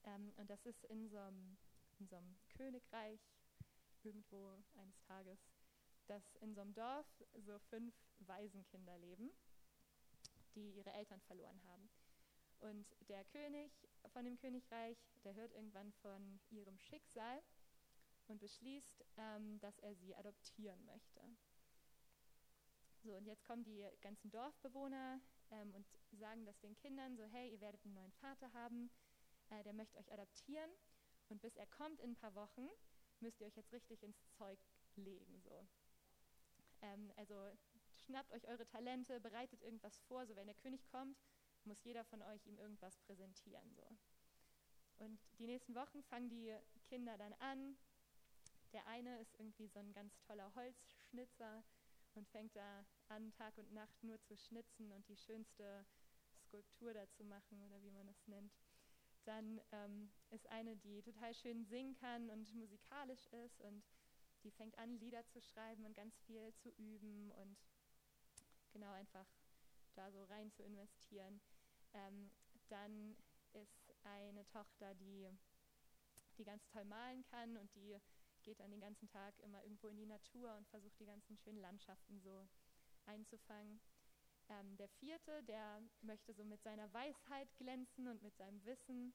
Ähm, 0.04 0.32
und 0.36 0.48
das 0.48 0.64
ist 0.64 0.84
in 0.84 1.08
so 1.08 1.18
einem 1.18 1.58
Königreich 2.48 3.20
irgendwo 4.04 4.62
eines 4.74 5.00
Tages, 5.02 5.38
dass 6.06 6.34
in 6.36 6.54
so 6.54 6.60
einem 6.60 6.74
Dorf 6.74 7.06
so 7.36 7.58
fünf 7.58 7.94
Waisenkinder 8.20 8.98
leben, 8.98 9.30
die 10.54 10.72
ihre 10.72 10.92
Eltern 10.92 11.20
verloren 11.20 11.60
haben. 11.64 11.90
Und 12.60 12.86
der 13.08 13.24
König 13.24 13.72
von 14.12 14.24
dem 14.24 14.36
Königreich, 14.36 14.98
der 15.24 15.34
hört 15.34 15.52
irgendwann 15.52 15.92
von 16.02 16.40
ihrem 16.50 16.78
Schicksal 16.78 17.42
und 18.26 18.38
beschließt, 18.38 19.04
ähm, 19.16 19.58
dass 19.60 19.78
er 19.78 19.94
sie 19.94 20.14
adoptieren 20.14 20.84
möchte. 20.84 21.20
So, 23.02 23.16
und 23.16 23.24
jetzt 23.24 23.44
kommen 23.44 23.64
die 23.64 23.88
ganzen 24.02 24.30
Dorfbewohner 24.30 25.20
ähm, 25.50 25.74
und 25.74 25.86
sagen 26.12 26.44
das 26.44 26.58
den 26.60 26.76
Kindern 26.76 27.16
so, 27.16 27.24
hey, 27.24 27.50
ihr 27.50 27.60
werdet 27.60 27.82
einen 27.84 27.94
neuen 27.94 28.12
Vater 28.12 28.52
haben, 28.52 28.90
äh, 29.48 29.62
der 29.62 29.72
möchte 29.72 29.98
euch 29.98 30.12
adoptieren 30.12 30.70
und 31.28 31.40
bis 31.40 31.56
er 31.56 31.66
kommt 31.66 32.00
in 32.00 32.10
ein 32.10 32.16
paar 32.16 32.34
Wochen, 32.34 32.68
müsst 33.20 33.40
ihr 33.40 33.46
euch 33.46 33.56
jetzt 33.56 33.72
richtig 33.72 34.02
ins 34.02 34.28
Zeug 34.32 34.58
legen. 34.96 35.40
So. 35.42 35.66
Ähm, 36.82 37.12
also 37.16 37.50
schnappt 38.04 38.32
euch 38.32 38.46
eure 38.48 38.66
Talente, 38.66 39.20
bereitet 39.20 39.62
irgendwas 39.62 39.98
vor, 40.00 40.26
so 40.26 40.36
wenn 40.36 40.46
der 40.46 40.56
König 40.56 40.86
kommt, 40.86 41.18
muss 41.64 41.82
jeder 41.84 42.04
von 42.04 42.22
euch 42.22 42.46
ihm 42.46 42.58
irgendwas 42.58 42.96
präsentieren. 42.98 43.74
So. 43.74 43.86
Und 44.98 45.18
die 45.38 45.46
nächsten 45.46 45.74
Wochen 45.74 46.02
fangen 46.04 46.28
die 46.28 46.54
Kinder 46.88 47.16
dann 47.18 47.32
an. 47.34 47.76
Der 48.72 48.86
eine 48.86 49.18
ist 49.20 49.34
irgendwie 49.34 49.66
so 49.66 49.78
ein 49.80 49.92
ganz 49.92 50.18
toller 50.20 50.54
Holzschnitzer 50.54 51.64
und 52.14 52.28
fängt 52.28 52.54
da 52.54 52.84
an, 53.08 53.32
Tag 53.32 53.56
und 53.58 53.72
Nacht 53.72 54.02
nur 54.02 54.20
zu 54.22 54.36
schnitzen 54.36 54.92
und 54.92 55.08
die 55.08 55.16
schönste 55.16 55.86
Skulptur 56.44 56.92
dazu 56.92 57.24
machen 57.24 57.62
oder 57.62 57.82
wie 57.82 57.90
man 57.90 58.06
das 58.06 58.26
nennt. 58.26 58.52
Dann 59.24 59.60
ähm, 59.72 60.10
ist 60.30 60.50
eine, 60.50 60.76
die 60.76 61.02
total 61.02 61.34
schön 61.34 61.64
singen 61.64 61.94
kann 61.94 62.30
und 62.30 62.52
musikalisch 62.54 63.26
ist 63.44 63.60
und 63.60 63.84
die 64.42 64.50
fängt 64.50 64.78
an, 64.78 64.98
Lieder 64.98 65.26
zu 65.26 65.40
schreiben 65.40 65.84
und 65.84 65.94
ganz 65.94 66.16
viel 66.20 66.52
zu 66.54 66.70
üben 66.70 67.30
und 67.32 67.58
genau 68.72 68.92
einfach 68.92 69.26
da 69.94 70.10
so 70.10 70.24
rein 70.24 70.50
zu 70.50 70.62
investieren. 70.62 71.40
Ähm, 71.92 72.30
dann 72.68 73.16
ist 73.52 73.92
eine 74.04 74.46
Tochter, 74.46 74.94
die, 74.94 75.28
die 76.38 76.44
ganz 76.44 76.66
toll 76.68 76.84
malen 76.84 77.22
kann 77.24 77.56
und 77.56 77.74
die 77.74 77.98
geht 78.42 78.60
dann 78.60 78.70
den 78.70 78.80
ganzen 78.80 79.08
Tag 79.08 79.38
immer 79.40 79.62
irgendwo 79.62 79.88
in 79.88 79.96
die 79.96 80.06
Natur 80.06 80.54
und 80.56 80.66
versucht 80.68 80.98
die 80.98 81.06
ganzen 81.06 81.36
schönen 81.36 81.60
Landschaften 81.60 82.20
so 82.20 82.48
einzufangen. 83.04 83.80
Ähm, 84.50 84.76
der 84.76 84.88
vierte, 84.88 85.42
der 85.44 85.80
möchte 86.02 86.34
so 86.34 86.44
mit 86.44 86.62
seiner 86.62 86.92
Weisheit 86.92 87.48
glänzen 87.56 88.08
und 88.08 88.20
mit 88.22 88.36
seinem 88.36 88.64
Wissen 88.64 89.14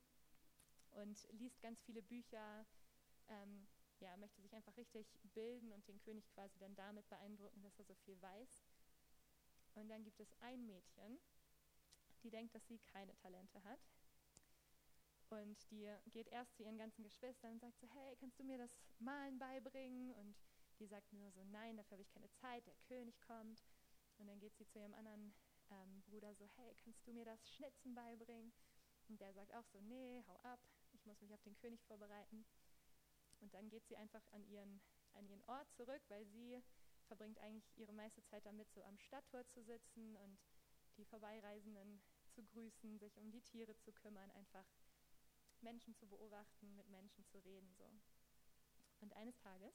und 0.92 1.28
liest 1.34 1.62
ganz 1.62 1.82
viele 1.82 2.02
Bücher, 2.02 2.66
ähm, 3.28 3.68
ja, 4.00 4.16
möchte 4.18 4.42
sich 4.42 4.54
einfach 4.56 4.76
richtig 4.78 5.08
bilden 5.34 5.74
und 5.74 5.88
den 5.88 6.00
König 6.00 6.26
quasi 6.30 6.58
dann 6.58 6.76
damit 6.76 7.08
beeindrucken, 7.10 7.62
dass 7.64 7.78
er 7.78 7.86
so 7.86 7.96
viel 7.96 8.22
weiß. 8.22 8.66
Und 9.76 9.90
dann 9.90 10.04
gibt 10.06 10.22
es 10.22 10.32
ein 10.40 10.66
Mädchen, 10.66 11.20
die 12.24 12.30
denkt, 12.30 12.56
dass 12.56 12.66
sie 12.68 12.80
keine 12.80 13.16
Talente 13.18 13.62
hat. 13.66 13.80
Und 15.30 15.70
die 15.72 15.92
geht 16.12 16.30
erst 16.30 16.56
zu 16.56 16.64
ihren 16.64 16.78
ganzen 16.78 17.04
Geschwistern 17.04 17.54
und 17.54 17.60
sagt 17.60 17.80
so, 17.80 17.88
hey, 17.88 18.16
kannst 18.18 18.40
du 18.40 18.44
mir 18.44 18.58
das 18.58 18.72
Malen 19.00 19.38
beibringen? 19.38 20.12
Und 20.14 20.36
die 20.80 20.88
sagt 20.88 21.12
nur 21.12 21.32
so, 21.32 21.44
nein, 21.46 21.76
dafür 21.76 21.98
habe 21.98 22.04
ich 22.04 22.14
keine 22.14 22.32
Zeit, 22.32 22.66
der 22.68 22.76
König 22.88 23.20
kommt. 23.22 23.64
Und 24.18 24.28
dann 24.28 24.40
geht 24.40 24.56
sie 24.56 24.66
zu 24.68 24.80
ihrem 24.80 24.94
anderen 24.94 25.34
ähm, 25.72 26.02
Bruder 26.04 26.34
so, 26.36 26.48
hey, 26.56 26.76
kannst 26.84 27.06
du 27.08 27.14
mir 27.14 27.26
das 27.26 27.48
Schnitzen 27.50 27.94
beibringen? 27.94 28.54
Und 29.08 29.20
der 29.22 29.34
sagt 29.34 29.54
auch 29.54 29.66
so, 29.66 29.80
nee, 29.82 30.24
hau 30.28 30.36
ab, 30.38 30.60
ich 30.94 31.06
muss 31.06 31.22
mich 31.22 31.34
auf 31.34 31.42
den 31.44 31.56
König 31.58 31.84
vorbereiten. 31.84 32.46
Und 33.42 33.54
dann 33.54 33.70
geht 33.70 33.86
sie 33.88 33.98
einfach 33.98 34.26
an 34.32 34.44
ihren, 34.46 34.82
an 35.14 35.28
ihren 35.28 35.44
Ort 35.44 35.72
zurück, 35.74 36.02
weil 36.08 36.26
sie 36.26 36.62
verbringt 37.08 37.40
eigentlich 37.40 37.78
ihre 37.78 37.94
meiste 37.94 38.24
Zeit 38.24 38.46
damit, 38.46 38.72
so 38.72 38.84
am 38.84 38.98
Stadttor 38.98 39.46
zu 39.48 39.62
sitzen 39.64 40.16
und 40.18 40.40
die 40.98 41.06
Vorbeireisenden 41.06 42.02
zu 42.32 42.44
grüßen, 42.44 42.98
sich 42.98 43.18
um 43.18 43.32
die 43.32 43.42
Tiere 43.42 43.76
zu 43.78 43.92
kümmern, 43.92 44.32
einfach 44.32 44.66
Menschen 45.62 45.96
zu 45.96 46.08
beobachten, 46.08 46.76
mit 46.76 46.88
Menschen 46.90 47.26
zu 47.26 47.40
reden. 47.40 47.74
So. 47.76 47.92
Und 49.02 49.14
eines 49.16 49.38
Tages 49.40 49.74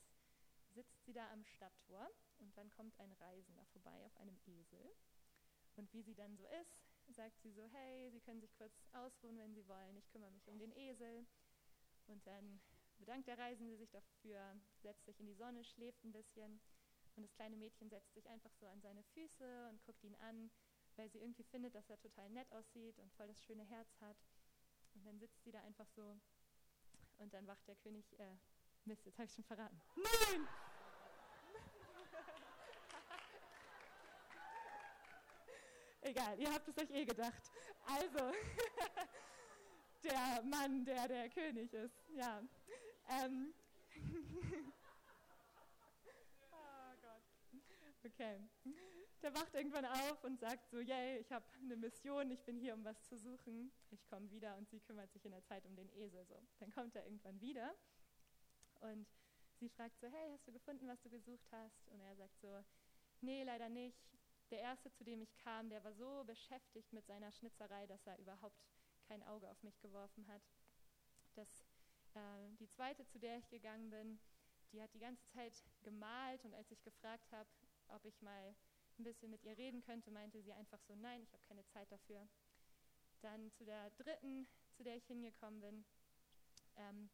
sitzt 0.70 1.04
sie 1.04 1.12
da 1.12 1.30
am 1.30 1.44
Stadttor 1.44 2.10
und 2.38 2.56
dann 2.56 2.70
kommt 2.72 2.98
ein 2.98 3.12
Reisender 3.12 3.64
vorbei 3.66 4.04
auf 4.06 4.16
einem 4.16 4.38
Esel. 4.46 4.94
Und 5.76 5.92
wie 5.92 6.02
sie 6.02 6.14
dann 6.14 6.36
so 6.36 6.46
ist, 6.60 6.90
sagt 7.12 7.40
sie 7.40 7.50
so, 7.50 7.66
hey, 7.66 8.10
Sie 8.10 8.20
können 8.20 8.40
sich 8.40 8.54
kurz 8.54 8.72
ausruhen, 8.92 9.38
wenn 9.38 9.54
Sie 9.54 9.66
wollen, 9.66 9.96
ich 9.96 10.08
kümmere 10.10 10.30
mich 10.30 10.46
um 10.48 10.58
den 10.58 10.72
Esel. 10.76 11.26
Und 12.06 12.26
dann 12.26 12.60
bedankt 12.98 13.28
der 13.28 13.38
Reisende 13.38 13.76
sich 13.76 13.90
dafür, 13.90 14.56
setzt 14.82 15.04
sich 15.06 15.18
in 15.20 15.26
die 15.26 15.34
Sonne, 15.34 15.64
schläft 15.64 16.04
ein 16.04 16.12
bisschen. 16.12 16.60
Und 17.16 17.22
das 17.22 17.34
kleine 17.34 17.56
Mädchen 17.56 17.90
setzt 17.90 18.14
sich 18.14 18.28
einfach 18.28 18.52
so 18.54 18.66
an 18.66 18.80
seine 18.80 19.02
Füße 19.02 19.68
und 19.70 19.82
guckt 19.82 20.04
ihn 20.04 20.14
an, 20.16 20.50
weil 20.96 21.10
sie 21.10 21.18
irgendwie 21.18 21.44
findet, 21.44 21.74
dass 21.74 21.90
er 21.90 21.98
total 21.98 22.30
nett 22.30 22.50
aussieht 22.52 22.98
und 22.98 23.12
voll 23.14 23.26
das 23.26 23.42
schöne 23.42 23.64
Herz 23.64 23.88
hat. 24.00 24.16
Und 24.94 25.04
dann 25.04 25.18
sitzt 25.18 25.42
sie 25.42 25.50
da 25.50 25.60
einfach 25.62 25.88
so 25.88 26.18
und 27.18 27.34
dann 27.34 27.46
wacht 27.46 27.66
der 27.68 27.76
König, 27.76 28.04
äh, 28.18 28.36
Mist, 28.84 29.04
jetzt 29.04 29.18
habe 29.18 29.26
ich 29.26 29.34
schon 29.34 29.44
verraten. 29.44 29.80
Nein! 29.96 30.48
Egal, 36.02 36.40
ihr 36.40 36.52
habt 36.52 36.66
es 36.66 36.78
euch 36.78 36.90
eh 36.90 37.04
gedacht. 37.04 37.52
Also, 37.84 38.32
der 40.02 40.42
Mann, 40.44 40.84
der 40.84 41.06
der 41.06 41.28
König 41.28 41.72
ist, 41.74 41.94
ja. 42.14 42.42
Ähm. 43.08 43.52
oh 46.50 46.94
Gott. 47.02 47.22
Okay. 48.04 48.40
Der 49.22 49.34
wacht 49.34 49.54
irgendwann 49.54 49.84
auf 49.84 50.24
und 50.24 50.40
sagt 50.40 50.70
so, 50.70 50.80
yay, 50.80 51.18
ich 51.18 51.30
habe 51.30 51.44
eine 51.62 51.76
Mission, 51.76 52.30
ich 52.30 52.42
bin 52.44 52.56
hier, 52.56 52.72
um 52.72 52.82
was 52.82 53.02
zu 53.04 53.18
suchen. 53.18 53.70
Ich 53.90 54.06
komme 54.08 54.30
wieder 54.30 54.56
und 54.56 54.70
sie 54.70 54.80
kümmert 54.80 55.12
sich 55.12 55.26
in 55.26 55.32
der 55.32 55.44
Zeit 55.44 55.66
um 55.66 55.76
den 55.76 55.90
Esel. 55.92 56.24
So. 56.24 56.42
Dann 56.58 56.70
kommt 56.72 56.96
er 56.96 57.04
irgendwann 57.04 57.38
wieder 57.42 57.74
und 58.80 59.06
sie 59.58 59.68
fragt 59.68 59.98
so, 60.00 60.06
hey, 60.06 60.30
hast 60.32 60.46
du 60.46 60.52
gefunden, 60.52 60.88
was 60.88 61.00
du 61.02 61.10
gesucht 61.10 61.46
hast? 61.52 61.88
Und 61.88 62.00
er 62.00 62.16
sagt 62.16 62.38
so, 62.40 62.64
nee, 63.20 63.42
leider 63.44 63.68
nicht. 63.68 63.98
Der 64.50 64.60
erste, 64.60 64.90
zu 64.92 65.04
dem 65.04 65.22
ich 65.22 65.36
kam, 65.36 65.68
der 65.68 65.84
war 65.84 65.92
so 65.92 66.24
beschäftigt 66.24 66.92
mit 66.92 67.06
seiner 67.06 67.30
Schnitzerei, 67.30 67.86
dass 67.86 68.06
er 68.06 68.18
überhaupt 68.18 68.64
kein 69.06 69.22
Auge 69.24 69.48
auf 69.50 69.62
mich 69.62 69.78
geworfen 69.80 70.26
hat. 70.26 70.42
Das, 71.34 71.64
äh, 72.14 72.48
die 72.58 72.68
zweite, 72.68 73.06
zu 73.06 73.18
der 73.18 73.38
ich 73.38 73.48
gegangen 73.48 73.90
bin, 73.90 74.20
die 74.72 74.82
hat 74.82 74.92
die 74.94 74.98
ganze 74.98 75.26
Zeit 75.28 75.64
gemalt 75.82 76.44
und 76.44 76.54
als 76.54 76.70
ich 76.70 76.82
gefragt 76.82 77.30
habe, 77.32 77.48
ob 77.88 78.04
ich 78.04 78.20
mal 78.22 78.54
ein 78.98 79.04
bisschen 79.04 79.30
mit 79.30 79.42
ihr 79.44 79.56
reden 79.56 79.80
könnte, 79.80 80.10
meinte 80.10 80.42
sie 80.42 80.52
einfach 80.52 80.80
so, 80.82 80.94
nein, 80.94 81.22
ich 81.22 81.32
habe 81.32 81.42
keine 81.42 81.66
Zeit 81.66 81.90
dafür. 81.90 82.28
Dann 83.20 83.50
zu 83.52 83.64
der 83.64 83.90
dritten, 83.90 84.46
zu 84.76 84.82
der 84.82 84.96
ich 84.96 85.06
hingekommen 85.06 85.60
bin, 85.60 85.84
ähm, 86.76 87.10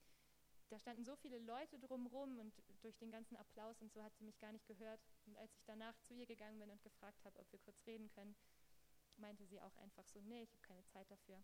da 0.69 0.79
standen 0.79 1.05
so 1.05 1.15
viele 1.17 1.39
Leute 1.39 1.79
drumherum 1.79 2.39
und 2.39 2.53
durch 2.83 2.97
den 2.97 3.11
ganzen 3.11 3.37
Applaus 3.37 3.81
und 3.81 3.93
so 3.93 4.03
hat 4.03 4.17
sie 4.17 4.25
mich 4.25 4.39
gar 4.39 4.53
nicht 4.53 4.67
gehört. 4.67 5.01
Und 5.27 5.37
als 5.37 5.55
ich 5.55 5.65
danach 5.65 5.97
zu 6.01 6.15
ihr 6.15 6.27
gegangen 6.27 6.59
bin 6.59 6.71
und 6.71 6.83
gefragt 6.83 7.25
habe, 7.25 7.39
ob 7.39 7.51
wir 7.53 7.59
kurz 7.61 7.87
reden 7.87 8.09
können, 8.11 8.35
meinte 9.17 9.47
sie 9.47 9.61
auch 9.61 9.77
einfach 9.77 10.07
so, 10.09 10.21
nee, 10.21 10.43
ich 10.43 10.53
habe 10.53 10.63
keine 10.63 10.85
Zeit 10.87 11.11
dafür. 11.11 11.43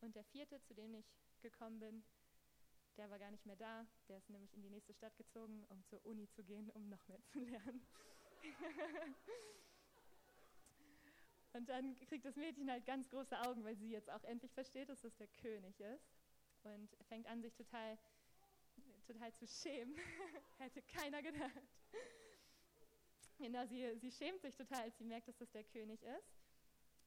Und 0.00 0.16
der 0.16 0.24
vierte, 0.24 0.60
zu 0.62 0.74
dem 0.74 0.94
ich 0.94 1.06
gekommen 1.40 1.78
bin, 1.78 2.04
der 2.96 3.10
war 3.10 3.18
gar 3.18 3.30
nicht 3.30 3.44
mehr 3.44 3.56
da. 3.56 3.86
Der 4.08 4.16
ist 4.18 4.30
nämlich 4.30 4.54
in 4.54 4.62
die 4.62 4.70
nächste 4.70 4.94
Stadt 4.94 5.16
gezogen, 5.16 5.64
um 5.68 5.84
zur 5.84 6.04
Uni 6.06 6.28
zu 6.30 6.42
gehen, 6.42 6.70
um 6.70 6.88
noch 6.88 7.06
mehr 7.08 7.22
zu 7.24 7.38
lernen. 7.40 7.86
und 11.52 11.68
dann 11.68 11.94
kriegt 12.06 12.24
das 12.24 12.36
Mädchen 12.36 12.70
halt 12.70 12.86
ganz 12.86 13.08
große 13.10 13.38
Augen, 13.40 13.62
weil 13.64 13.76
sie 13.76 13.90
jetzt 13.90 14.10
auch 14.10 14.24
endlich 14.24 14.52
versteht, 14.54 14.88
dass 14.88 15.02
das 15.02 15.14
der 15.16 15.28
König 15.28 15.78
ist 15.80 16.15
und 16.74 16.96
fängt 17.08 17.26
an, 17.26 17.40
sich 17.42 17.54
total, 17.54 17.98
total 19.06 19.32
zu 19.34 19.46
schämen. 19.46 19.96
Hätte 20.58 20.82
keiner 20.82 21.22
gedacht. 21.22 21.62
Genau, 23.38 23.66
sie, 23.66 23.96
sie 23.98 24.10
schämt 24.10 24.40
sich 24.40 24.56
total, 24.56 24.82
als 24.82 24.96
sie 24.96 25.04
merkt, 25.04 25.28
dass 25.28 25.36
das 25.36 25.50
der 25.50 25.64
König 25.64 26.02
ist. 26.02 26.34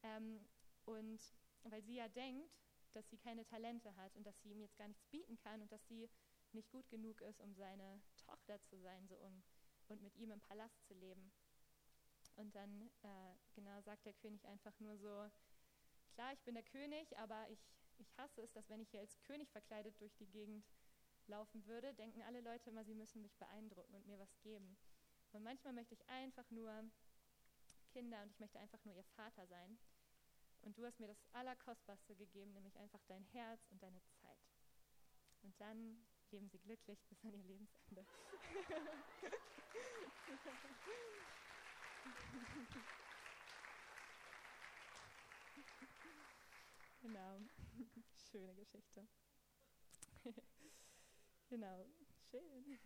Ähm, 0.03 0.39
und 0.85 1.19
weil 1.63 1.81
sie 1.83 1.95
ja 1.95 2.07
denkt, 2.07 2.49
dass 2.93 3.09
sie 3.09 3.17
keine 3.17 3.45
Talente 3.45 3.95
hat 3.95 4.15
und 4.15 4.25
dass 4.25 4.39
sie 4.41 4.49
ihm 4.51 4.61
jetzt 4.61 4.77
gar 4.77 4.87
nichts 4.87 5.05
bieten 5.07 5.37
kann 5.37 5.61
und 5.61 5.71
dass 5.71 5.85
sie 5.87 6.09
nicht 6.51 6.71
gut 6.71 6.89
genug 6.89 7.21
ist, 7.21 7.41
um 7.41 7.53
seine 7.53 8.01
Tochter 8.25 8.61
zu 8.63 8.77
sein 8.79 9.07
so 9.07 9.15
um, 9.17 9.43
und 9.87 10.01
mit 10.01 10.15
ihm 10.15 10.31
im 10.31 10.41
Palast 10.41 10.83
zu 10.87 10.93
leben. 10.93 11.31
Und 12.35 12.55
dann 12.55 12.89
äh, 13.03 13.35
genau 13.53 13.81
sagt 13.81 14.05
der 14.05 14.13
König 14.13 14.45
einfach 14.47 14.79
nur 14.79 14.97
so, 14.97 15.29
klar, 16.13 16.33
ich 16.33 16.41
bin 16.43 16.55
der 16.55 16.63
König, 16.63 17.17
aber 17.17 17.47
ich 17.49 17.59
ich 17.99 18.17
hasse 18.17 18.41
es, 18.41 18.51
dass 18.51 18.69
wenn 18.69 18.81
ich 18.81 18.89
hier 18.89 19.01
als 19.01 19.19
König 19.21 19.49
verkleidet 19.49 19.99
durch 19.99 20.15
die 20.15 20.27
Gegend 20.27 20.65
laufen 21.27 21.65
würde, 21.65 21.93
denken 21.93 22.21
alle 22.23 22.41
Leute 22.41 22.69
immer, 22.69 22.83
sie 22.83 22.95
müssen 22.95 23.21
mich 23.21 23.35
beeindrucken 23.37 23.95
und 23.95 24.07
mir 24.07 24.19
was 24.19 24.39
geben. 24.41 24.77
Und 25.31 25.43
manchmal 25.43 25.73
möchte 25.73 25.93
ich 25.93 26.09
einfach 26.09 26.49
nur 26.49 26.89
Kinder 27.91 28.21
und 28.23 28.31
ich 28.31 28.39
möchte 28.39 28.59
einfach 28.59 28.83
nur 28.85 28.95
ihr 28.95 29.03
Vater 29.03 29.45
sein. 29.47 29.77
Und 30.61 30.77
du 30.77 30.85
hast 30.85 30.99
mir 30.99 31.07
das 31.07 31.23
Allerkostbarste 31.33 32.15
gegeben, 32.15 32.53
nämlich 32.53 32.77
einfach 32.77 33.01
dein 33.07 33.23
Herz 33.23 33.65
und 33.71 33.81
deine 33.81 34.01
Zeit. 34.21 34.37
Und 35.41 35.59
dann 35.61 36.05
leben 36.31 36.49
sie 36.49 36.59
glücklich 36.59 36.99
bis 37.07 37.23
an 37.23 37.33
ihr 37.33 37.43
Lebensende. 37.43 38.05
genau. 47.01 47.39
Schöne 48.31 48.53
Geschichte. 48.55 49.07
genau, 51.49 51.85
schön. 52.29 52.79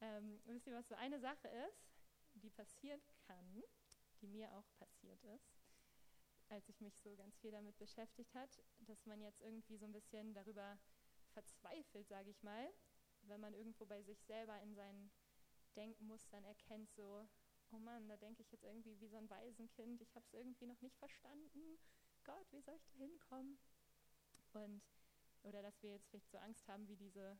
Ähm, 0.00 0.40
wisst 0.46 0.66
ihr, 0.66 0.74
was 0.74 0.88
so 0.88 0.94
eine 0.96 1.20
Sache 1.20 1.48
ist, 1.68 1.94
die 2.34 2.50
passieren 2.50 3.00
kann, 3.26 3.62
die 4.20 4.26
mir 4.26 4.52
auch 4.52 4.66
passiert 4.78 5.22
ist, 5.24 5.60
als 6.48 6.68
ich 6.68 6.80
mich 6.80 6.98
so 6.98 7.14
ganz 7.16 7.36
viel 7.38 7.52
damit 7.52 7.78
beschäftigt 7.78 8.34
hat, 8.34 8.60
dass 8.80 9.06
man 9.06 9.20
jetzt 9.20 9.40
irgendwie 9.40 9.76
so 9.76 9.86
ein 9.86 9.92
bisschen 9.92 10.34
darüber 10.34 10.78
verzweifelt, 11.32 12.08
sage 12.08 12.30
ich 12.30 12.42
mal, 12.42 12.68
wenn 13.22 13.40
man 13.40 13.54
irgendwo 13.54 13.86
bei 13.86 14.02
sich 14.02 14.20
selber 14.24 14.60
in 14.60 14.74
seinen 14.74 15.10
Denkmustern 15.76 16.44
erkennt, 16.44 16.90
so, 16.92 17.26
oh 17.70 17.78
Mann, 17.78 18.08
da 18.08 18.16
denke 18.16 18.42
ich 18.42 18.50
jetzt 18.50 18.64
irgendwie 18.64 18.98
wie 19.00 19.08
so 19.08 19.16
ein 19.16 19.30
Waisenkind, 19.30 20.00
ich 20.02 20.14
habe 20.14 20.26
es 20.26 20.34
irgendwie 20.34 20.66
noch 20.66 20.80
nicht 20.80 20.98
verstanden. 20.98 21.78
Gott, 22.24 22.46
wie 22.50 22.60
soll 22.60 22.74
ich 22.76 22.84
da 22.84 22.92
hinkommen? 22.94 23.58
Und, 24.54 24.82
oder 25.42 25.62
dass 25.62 25.82
wir 25.82 25.90
jetzt 25.90 26.08
vielleicht 26.08 26.30
so 26.30 26.38
Angst 26.38 26.66
haben, 26.68 26.86
wie 26.88 26.96
diese 26.96 27.38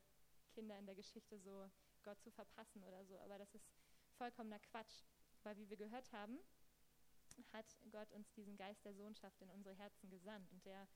Kinder 0.51 0.77
in 0.77 0.85
der 0.85 0.95
Geschichte 0.95 1.39
so 1.39 1.69
Gott 2.03 2.21
zu 2.21 2.31
verpassen 2.31 2.83
oder 2.83 3.03
so. 3.05 3.19
Aber 3.19 3.37
das 3.37 3.53
ist 3.55 3.65
vollkommener 4.17 4.59
Quatsch, 4.59 5.03
weil 5.43 5.57
wie 5.57 5.69
wir 5.69 5.77
gehört 5.77 6.11
haben, 6.11 6.37
hat 7.51 7.65
Gott 7.91 8.11
uns 8.11 8.31
diesen 8.33 8.57
Geist 8.57 8.83
der 8.85 8.93
Sohnschaft 8.93 9.41
in 9.41 9.49
unsere 9.49 9.75
Herzen 9.75 10.09
gesandt. 10.09 10.51
Und 10.51 10.65
der, 10.65 10.87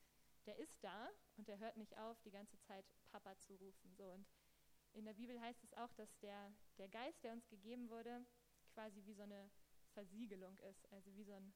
der 0.46 0.58
ist 0.58 0.84
da 0.84 1.10
und 1.38 1.48
der 1.48 1.60
hört 1.60 1.78
nicht 1.78 1.98
auf, 1.98 2.20
die 2.22 2.32
ganze 2.32 2.60
Zeit 2.60 2.86
Papa 3.10 3.38
zu 3.40 3.56
rufen. 3.56 3.96
So. 3.96 4.12
Und 4.12 4.28
in 4.94 5.06
der 5.06 5.14
Bibel 5.14 5.40
heißt 5.40 5.64
es 5.64 5.74
auch, 5.74 5.94
dass 5.94 6.18
der, 6.20 6.52
der 6.78 6.90
Geist, 6.90 7.24
der 7.24 7.34
uns 7.34 7.48
gegeben 7.48 7.90
wurde, 7.90 8.26
quasi 8.74 9.04
wie 9.06 9.14
so 9.14 9.24
eine 9.24 9.50
Versiegelung 9.94 10.58
ist, 10.60 10.92
also 10.92 11.16
wie 11.16 11.24
so 11.24 11.34
ein 11.34 11.54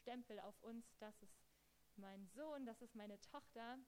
Stempel 0.00 0.40
auf 0.40 0.60
uns, 0.62 0.96
das 0.98 1.22
ist 1.22 1.38
mein 1.96 2.26
Sohn, 2.26 2.66
das 2.66 2.82
ist 2.82 2.94
meine 2.94 3.20
Tochter 3.20 3.78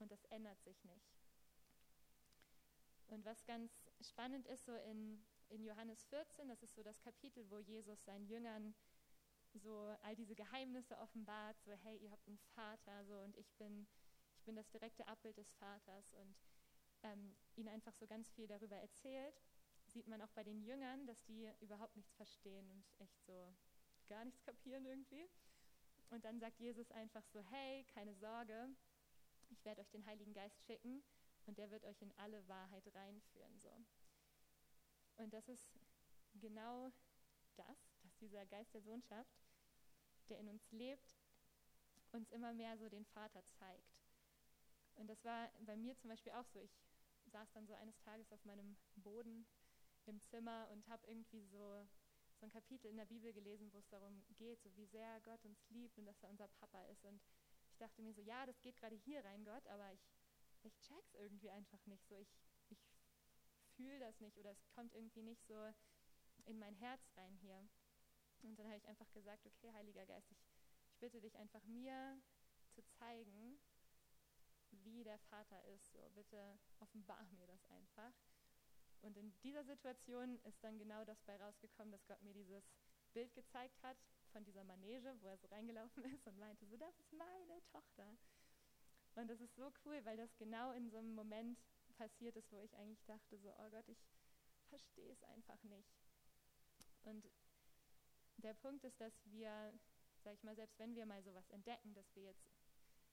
und 0.00 0.10
das 0.10 0.24
ändert 0.26 0.60
sich 0.62 0.84
nicht. 0.84 1.20
Und 3.06 3.24
was 3.24 3.44
ganz 3.44 3.72
spannend 4.00 4.46
ist, 4.46 4.64
so 4.64 4.74
in, 4.74 5.24
in 5.48 5.64
Johannes 5.64 6.04
14, 6.04 6.48
das 6.48 6.62
ist 6.62 6.74
so 6.74 6.82
das 6.82 7.00
Kapitel, 7.00 7.48
wo 7.50 7.58
Jesus 7.58 8.04
seinen 8.04 8.26
Jüngern 8.26 8.74
so 9.54 9.96
all 10.02 10.14
diese 10.14 10.36
Geheimnisse 10.36 10.96
offenbart, 10.98 11.60
so 11.60 11.72
hey, 11.72 11.96
ihr 11.98 12.10
habt 12.12 12.26
einen 12.28 12.38
Vater, 12.54 13.04
so 13.04 13.18
und 13.20 13.36
ich 13.36 13.52
bin, 13.54 13.86
ich 14.36 14.44
bin 14.44 14.54
das 14.54 14.70
direkte 14.70 15.06
Abbild 15.08 15.36
des 15.36 15.52
Vaters 15.54 16.12
und 16.12 16.36
ähm, 17.02 17.34
ihnen 17.56 17.68
einfach 17.68 17.94
so 17.94 18.06
ganz 18.06 18.30
viel 18.30 18.46
darüber 18.46 18.76
erzählt, 18.76 19.42
sieht 19.86 20.06
man 20.06 20.22
auch 20.22 20.30
bei 20.30 20.44
den 20.44 20.62
Jüngern, 20.62 21.06
dass 21.06 21.22
die 21.24 21.50
überhaupt 21.60 21.96
nichts 21.96 22.14
verstehen 22.14 22.70
und 22.70 22.84
echt 22.98 23.20
so 23.24 23.52
gar 24.08 24.24
nichts 24.24 24.42
kapieren 24.42 24.84
irgendwie. 24.84 25.28
Und 26.10 26.24
dann 26.24 26.38
sagt 26.38 26.58
Jesus 26.58 26.90
einfach 26.92 27.24
so, 27.26 27.40
hey, 27.42 27.84
keine 27.94 28.14
Sorge, 28.14 28.68
ich 29.50 29.64
werde 29.64 29.80
euch 29.80 29.90
den 29.90 30.06
Heiligen 30.06 30.32
Geist 30.32 30.62
schicken 30.64 31.02
und 31.46 31.58
der 31.58 31.70
wird 31.70 31.84
euch 31.84 32.00
in 32.02 32.12
alle 32.16 32.46
Wahrheit 32.48 32.86
reinführen. 32.94 33.58
So. 33.60 33.70
Und 35.16 35.32
das 35.34 35.48
ist 35.48 35.68
genau 36.34 36.90
das, 37.56 37.78
dass 38.02 38.16
dieser 38.18 38.46
Geist 38.46 38.72
der 38.74 38.82
Sohnschaft, 38.82 39.30
der 40.28 40.38
in 40.38 40.48
uns 40.48 40.70
lebt, 40.70 41.14
uns 42.12 42.30
immer 42.30 42.52
mehr 42.52 42.76
so 42.78 42.88
den 42.88 43.04
Vater 43.04 43.44
zeigt. 43.44 44.00
Und 44.96 45.08
das 45.08 45.24
war 45.24 45.50
bei 45.60 45.76
mir 45.76 45.96
zum 45.96 46.10
Beispiel 46.10 46.32
auch 46.32 46.46
so. 46.46 46.60
Ich 46.60 46.72
saß 47.26 47.50
dann 47.52 47.66
so 47.66 47.74
eines 47.74 47.98
Tages 48.00 48.32
auf 48.32 48.44
meinem 48.44 48.76
Boden 48.96 49.46
im 50.06 50.20
Zimmer 50.20 50.68
und 50.70 50.86
habe 50.88 51.06
irgendwie 51.06 51.44
so, 51.44 51.86
so 52.38 52.46
ein 52.46 52.50
Kapitel 52.50 52.88
in 52.90 52.96
der 52.96 53.06
Bibel 53.06 53.32
gelesen, 53.32 53.72
wo 53.72 53.78
es 53.78 53.88
darum 53.88 54.22
geht, 54.36 54.60
so 54.62 54.74
wie 54.76 54.86
sehr 54.86 55.20
Gott 55.20 55.44
uns 55.44 55.68
liebt 55.70 55.98
und 55.98 56.06
dass 56.06 56.22
er 56.22 56.30
unser 56.30 56.48
Papa 56.48 56.82
ist. 56.84 57.04
Und 57.04 57.20
dachte 57.80 58.02
mir 58.02 58.12
so, 58.14 58.22
ja, 58.22 58.46
das 58.46 58.60
geht 58.60 58.76
gerade 58.76 58.96
hier 58.96 59.24
rein, 59.24 59.44
Gott, 59.44 59.66
aber 59.68 59.92
ich, 59.92 60.06
ich 60.62 60.78
check's 60.80 61.14
irgendwie 61.14 61.50
einfach 61.50 61.84
nicht 61.86 62.06
so. 62.06 62.16
Ich, 62.16 62.28
ich 62.68 62.78
fühle 63.76 63.98
das 63.98 64.20
nicht 64.20 64.38
oder 64.38 64.50
es 64.50 64.68
kommt 64.68 64.94
irgendwie 64.94 65.22
nicht 65.22 65.44
so 65.46 65.72
in 66.44 66.58
mein 66.58 66.74
Herz 66.74 67.02
rein 67.16 67.34
hier. 67.36 67.68
Und 68.42 68.58
dann 68.58 68.66
habe 68.66 68.78
ich 68.78 68.88
einfach 68.88 69.10
gesagt, 69.12 69.46
okay, 69.46 69.72
Heiliger 69.72 70.06
Geist, 70.06 70.30
ich, 70.30 70.38
ich 70.86 70.96
bitte 70.98 71.20
dich 71.20 71.36
einfach 71.36 71.64
mir 71.64 72.20
zu 72.70 72.82
zeigen, 72.98 73.60
wie 74.70 75.04
der 75.04 75.18
Vater 75.18 75.62
ist. 75.64 75.90
So, 75.92 76.10
bitte 76.14 76.58
offenbar 76.78 77.26
mir 77.32 77.46
das 77.46 77.64
einfach. 77.66 78.12
Und 79.02 79.16
in 79.16 79.32
dieser 79.42 79.64
Situation 79.64 80.38
ist 80.40 80.62
dann 80.62 80.78
genau 80.78 81.04
das 81.04 81.22
bei 81.22 81.36
rausgekommen, 81.36 81.92
dass 81.92 82.06
Gott 82.06 82.20
mir 82.22 82.34
dieses 82.34 82.64
Bild 83.12 83.34
gezeigt 83.34 83.82
hat 83.82 83.96
von 84.30 84.44
dieser 84.44 84.64
Manege, 84.64 85.14
wo 85.20 85.28
er 85.28 85.38
so 85.38 85.46
reingelaufen 85.48 86.04
ist 86.14 86.26
und 86.26 86.38
meinte, 86.38 86.66
so, 86.66 86.76
das 86.76 86.98
ist 86.98 87.12
meine 87.12 87.62
Tochter. 87.72 88.16
Und 89.14 89.28
das 89.28 89.40
ist 89.40 89.54
so 89.56 89.72
cool, 89.84 90.04
weil 90.04 90.16
das 90.16 90.36
genau 90.36 90.72
in 90.72 90.88
so 90.88 90.98
einem 90.98 91.14
Moment 91.14 91.58
passiert 91.96 92.36
ist, 92.36 92.50
wo 92.52 92.60
ich 92.60 92.76
eigentlich 92.76 93.04
dachte, 93.04 93.38
so, 93.38 93.50
oh 93.58 93.70
Gott, 93.70 93.88
ich 93.88 93.98
verstehe 94.68 95.12
es 95.12 95.22
einfach 95.24 95.62
nicht. 95.64 95.90
Und 97.02 97.28
der 98.38 98.54
Punkt 98.54 98.84
ist, 98.84 99.00
dass 99.00 99.12
wir, 99.24 99.72
sag 100.22 100.34
ich 100.34 100.42
mal, 100.42 100.54
selbst 100.54 100.78
wenn 100.78 100.94
wir 100.94 101.06
mal 101.06 101.22
sowas 101.22 101.48
entdecken, 101.50 101.94
dass 101.94 102.14
wir 102.14 102.22
jetzt 102.22 102.50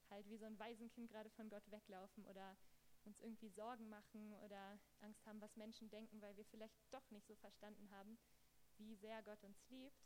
halt 0.09 0.29
wie 0.29 0.37
so 0.37 0.45
ein 0.45 0.59
Waisenkind 0.59 1.09
gerade 1.09 1.29
von 1.31 1.49
Gott 1.49 1.69
weglaufen 1.69 2.25
oder 2.25 2.55
uns 3.03 3.19
irgendwie 3.19 3.49
Sorgen 3.49 3.89
machen 3.89 4.33
oder 4.43 4.79
Angst 4.99 5.25
haben, 5.25 5.41
was 5.41 5.55
Menschen 5.55 5.89
denken, 5.89 6.21
weil 6.21 6.35
wir 6.37 6.45
vielleicht 6.45 6.77
doch 6.91 7.09
nicht 7.11 7.27
so 7.27 7.35
verstanden 7.35 7.89
haben, 7.91 8.17
wie 8.77 8.95
sehr 8.95 9.23
Gott 9.23 9.43
uns 9.43 9.57
liebt, 9.69 10.05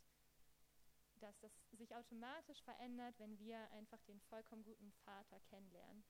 dass 1.22 1.38
das 1.40 1.52
sich 1.72 1.94
automatisch 1.94 2.62
verändert, 2.62 3.14
wenn 3.18 3.38
wir 3.38 3.70
einfach 3.72 4.02
den 4.02 4.20
vollkommen 4.22 4.64
guten 4.64 4.92
Vater 5.04 5.40
kennenlernen. 5.40 6.04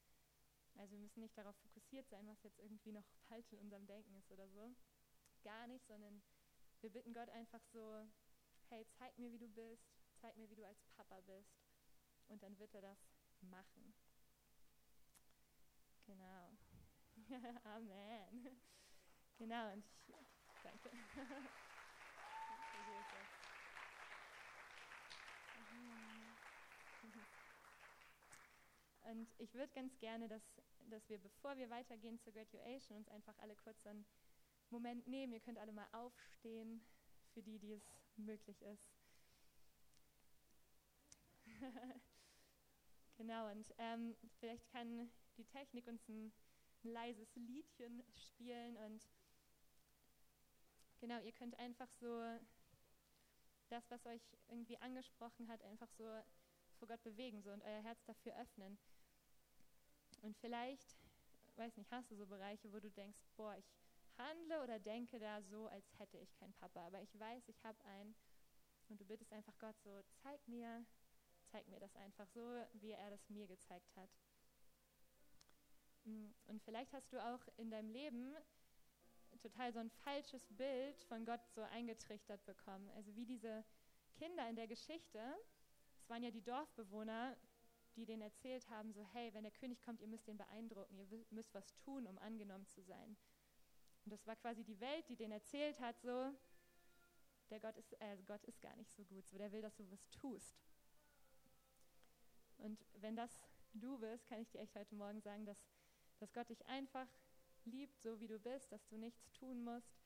Also 0.76 0.92
wir 0.92 1.00
müssen 1.00 1.20
nicht 1.20 1.36
darauf 1.36 1.56
fokussiert 1.56 2.08
sein, 2.08 2.26
was 2.26 2.42
jetzt 2.42 2.58
irgendwie 2.58 2.92
noch 2.92 3.04
falsch 3.28 3.52
in 3.52 3.58
unserem 3.58 3.86
Denken 3.86 4.14
ist 4.14 4.30
oder 4.30 4.48
so. 4.48 4.74
Gar 5.42 5.66
nicht, 5.66 5.86
sondern 5.86 6.22
wir 6.80 6.90
bitten 6.90 7.12
Gott 7.12 7.28
einfach 7.30 7.62
so, 7.72 8.06
hey, 8.68 8.86
zeig 8.98 9.16
mir, 9.18 9.30
wie 9.32 9.38
du 9.38 9.48
bist, 9.48 9.84
zeig 10.20 10.36
mir, 10.36 10.48
wie 10.48 10.56
du 10.56 10.66
als 10.66 10.82
Papa 10.96 11.20
bist. 11.20 11.60
Und 12.28 12.42
dann 12.42 12.58
wird 12.58 12.74
er 12.74 12.82
das 12.82 12.98
machen. 13.40 13.94
Genau. 16.06 16.56
Amen. 17.64 18.62
Genau, 19.36 19.72
und 19.72 19.84
ich 20.08 20.60
danke. 20.62 20.90
Und 29.02 29.28
ich 29.38 29.54
würde 29.54 29.72
ganz 29.72 29.98
gerne, 29.98 30.28
dass, 30.28 30.42
dass 30.90 31.08
wir, 31.08 31.18
bevor 31.18 31.56
wir 31.56 31.70
weitergehen 31.70 32.18
zur 32.20 32.32
Graduation, 32.32 32.98
uns 32.98 33.08
einfach 33.08 33.38
alle 33.38 33.56
kurz 33.56 33.86
einen 33.86 34.06
Moment 34.70 35.06
nehmen. 35.06 35.32
Ihr 35.32 35.40
könnt 35.40 35.58
alle 35.58 35.72
mal 35.72 35.88
aufstehen, 35.92 36.84
für 37.34 37.42
die, 37.42 37.58
die 37.58 37.72
es 37.72 37.84
möglich 38.16 38.62
ist. 38.62 38.94
genau, 43.16 43.50
und 43.50 43.74
ähm, 43.78 44.16
vielleicht 44.38 44.68
kann 44.68 45.10
die 45.36 45.44
Technik 45.44 45.86
uns 45.86 46.08
ein 46.08 46.32
ein 46.84 46.92
leises 46.92 47.34
Liedchen 47.36 48.02
spielen 48.16 48.76
und 48.76 49.08
genau, 51.00 51.20
ihr 51.20 51.32
könnt 51.32 51.58
einfach 51.58 51.90
so 51.92 52.22
das, 53.68 53.90
was 53.90 54.04
euch 54.06 54.22
irgendwie 54.48 54.78
angesprochen 54.78 55.48
hat, 55.48 55.62
einfach 55.62 55.90
so 55.92 56.04
vor 56.82 56.88
Gott 56.88 57.02
bewegen 57.04 57.40
so 57.40 57.52
und 57.52 57.62
euer 57.62 57.82
Herz 57.84 58.02
dafür 58.06 58.36
öffnen. 58.40 58.76
Und 60.20 60.36
vielleicht, 60.38 60.98
weiß 61.54 61.76
nicht, 61.76 61.92
hast 61.92 62.10
du 62.10 62.16
so 62.16 62.26
Bereiche, 62.26 62.72
wo 62.72 62.80
du 62.80 62.90
denkst, 62.90 63.20
boah, 63.36 63.54
ich 63.54 63.72
handle 64.18 64.60
oder 64.64 64.80
denke 64.80 65.20
da 65.20 65.40
so, 65.42 65.68
als 65.68 65.86
hätte 65.98 66.18
ich 66.18 66.34
keinen 66.34 66.52
Papa, 66.54 66.84
aber 66.84 67.00
ich 67.00 67.16
weiß, 67.16 67.48
ich 67.48 67.62
habe 67.62 67.78
einen. 67.84 68.16
Und 68.88 69.00
du 69.00 69.04
bittest 69.04 69.32
einfach 69.32 69.56
Gott 69.60 69.78
so, 69.78 70.02
zeig 70.24 70.48
mir, 70.48 70.84
zeig 71.52 71.68
mir 71.68 71.78
das 71.78 71.94
einfach 71.94 72.26
so, 72.26 72.40
wie 72.72 72.90
er 72.90 73.10
das 73.10 73.30
mir 73.30 73.46
gezeigt 73.46 73.94
hat. 73.94 74.10
Mm, 76.02 76.32
und 76.46 76.60
vielleicht 76.64 76.92
hast 76.92 77.12
du 77.12 77.24
auch 77.24 77.46
in 77.58 77.70
deinem 77.70 77.90
Leben 77.90 78.34
total 79.40 79.72
so 79.72 79.78
ein 79.78 79.90
falsches 79.90 80.48
Bild 80.50 81.00
von 81.04 81.24
Gott 81.24 81.46
so 81.54 81.62
eingetrichtert 81.62 82.44
bekommen. 82.44 82.90
Also 82.96 83.14
wie 83.14 83.24
diese 83.24 83.64
Kinder 84.14 84.48
in 84.48 84.56
der 84.56 84.66
Geschichte, 84.66 85.20
es 85.61 85.61
waren 86.12 86.22
ja 86.22 86.30
die 86.30 86.44
Dorfbewohner, 86.44 87.36
die 87.96 88.04
denen 88.04 88.22
erzählt 88.22 88.68
haben, 88.68 88.92
so 88.92 89.02
hey, 89.14 89.32
wenn 89.32 89.44
der 89.44 89.52
König 89.52 89.80
kommt, 89.80 90.00
ihr 90.02 90.08
müsst 90.08 90.28
den 90.28 90.36
beeindrucken, 90.36 90.98
ihr 90.98 91.24
müsst 91.30 91.54
was 91.54 91.74
tun, 91.74 92.06
um 92.06 92.18
angenommen 92.18 92.66
zu 92.66 92.82
sein. 92.82 93.16
Und 94.04 94.12
das 94.12 94.26
war 94.26 94.36
quasi 94.36 94.62
die 94.62 94.78
Welt, 94.78 95.08
die 95.08 95.16
denen 95.16 95.32
erzählt 95.32 95.80
hat, 95.80 95.98
so, 96.00 96.30
der 97.48 97.60
Gott 97.60 97.76
ist, 97.76 97.92
äh, 98.00 98.18
Gott 98.26 98.44
ist 98.44 98.60
gar 98.60 98.76
nicht 98.76 98.92
so 98.92 99.04
gut, 99.04 99.26
so 99.26 99.38
der 99.38 99.52
will, 99.52 99.62
dass 99.62 99.74
du 99.74 99.90
was 99.90 100.08
tust. 100.10 100.62
Und 102.58 102.84
wenn 102.94 103.16
das 103.16 103.42
du 103.72 103.98
bist, 103.98 104.26
kann 104.26 104.40
ich 104.40 104.50
dir 104.50 104.60
echt 104.60 104.76
heute 104.76 104.94
Morgen 104.94 105.20
sagen, 105.20 105.46
dass 105.46 105.64
dass 106.22 106.32
Gott 106.32 106.50
dich 106.50 106.64
einfach 106.68 107.08
liebt, 107.64 108.00
so 108.00 108.20
wie 108.20 108.28
du 108.28 108.38
bist, 108.38 108.70
dass 108.70 108.86
du 108.86 108.96
nichts 108.96 109.32
tun 109.32 109.64
musst, 109.64 110.01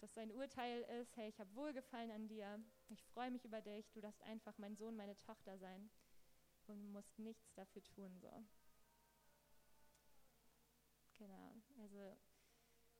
dass 0.00 0.14
sein 0.14 0.30
Urteil 0.30 0.82
ist, 1.00 1.16
hey, 1.16 1.28
ich 1.28 1.38
habe 1.40 1.54
Wohlgefallen 1.54 2.10
an 2.10 2.28
dir, 2.28 2.60
ich 2.88 3.02
freue 3.04 3.30
mich 3.30 3.44
über 3.44 3.60
dich, 3.60 3.90
du 3.92 4.00
darfst 4.00 4.22
einfach 4.22 4.56
mein 4.58 4.76
Sohn, 4.76 4.96
meine 4.96 5.16
Tochter 5.18 5.58
sein 5.58 5.90
und 6.66 6.92
musst 6.92 7.18
nichts 7.18 7.52
dafür 7.54 7.82
tun, 7.82 8.18
so. 8.20 8.44
Genau, 11.14 11.52
also, 11.80 12.16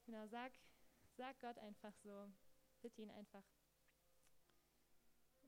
genau, 0.05 0.27
sag, 0.27 0.53
sag 1.17 1.39
Gott 1.41 1.59
einfach 1.59 1.95
so, 2.03 2.29
bitte 2.83 3.03
ihn 3.03 3.11
einfach, 3.11 3.45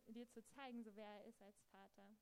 dir 0.06 0.28
zu 0.28 0.44
zeigen, 0.44 0.82
so 0.84 0.94
wer 0.94 1.06
er 1.06 1.24
ist 1.24 1.42
als 1.42 1.60
Vater. 1.70 2.16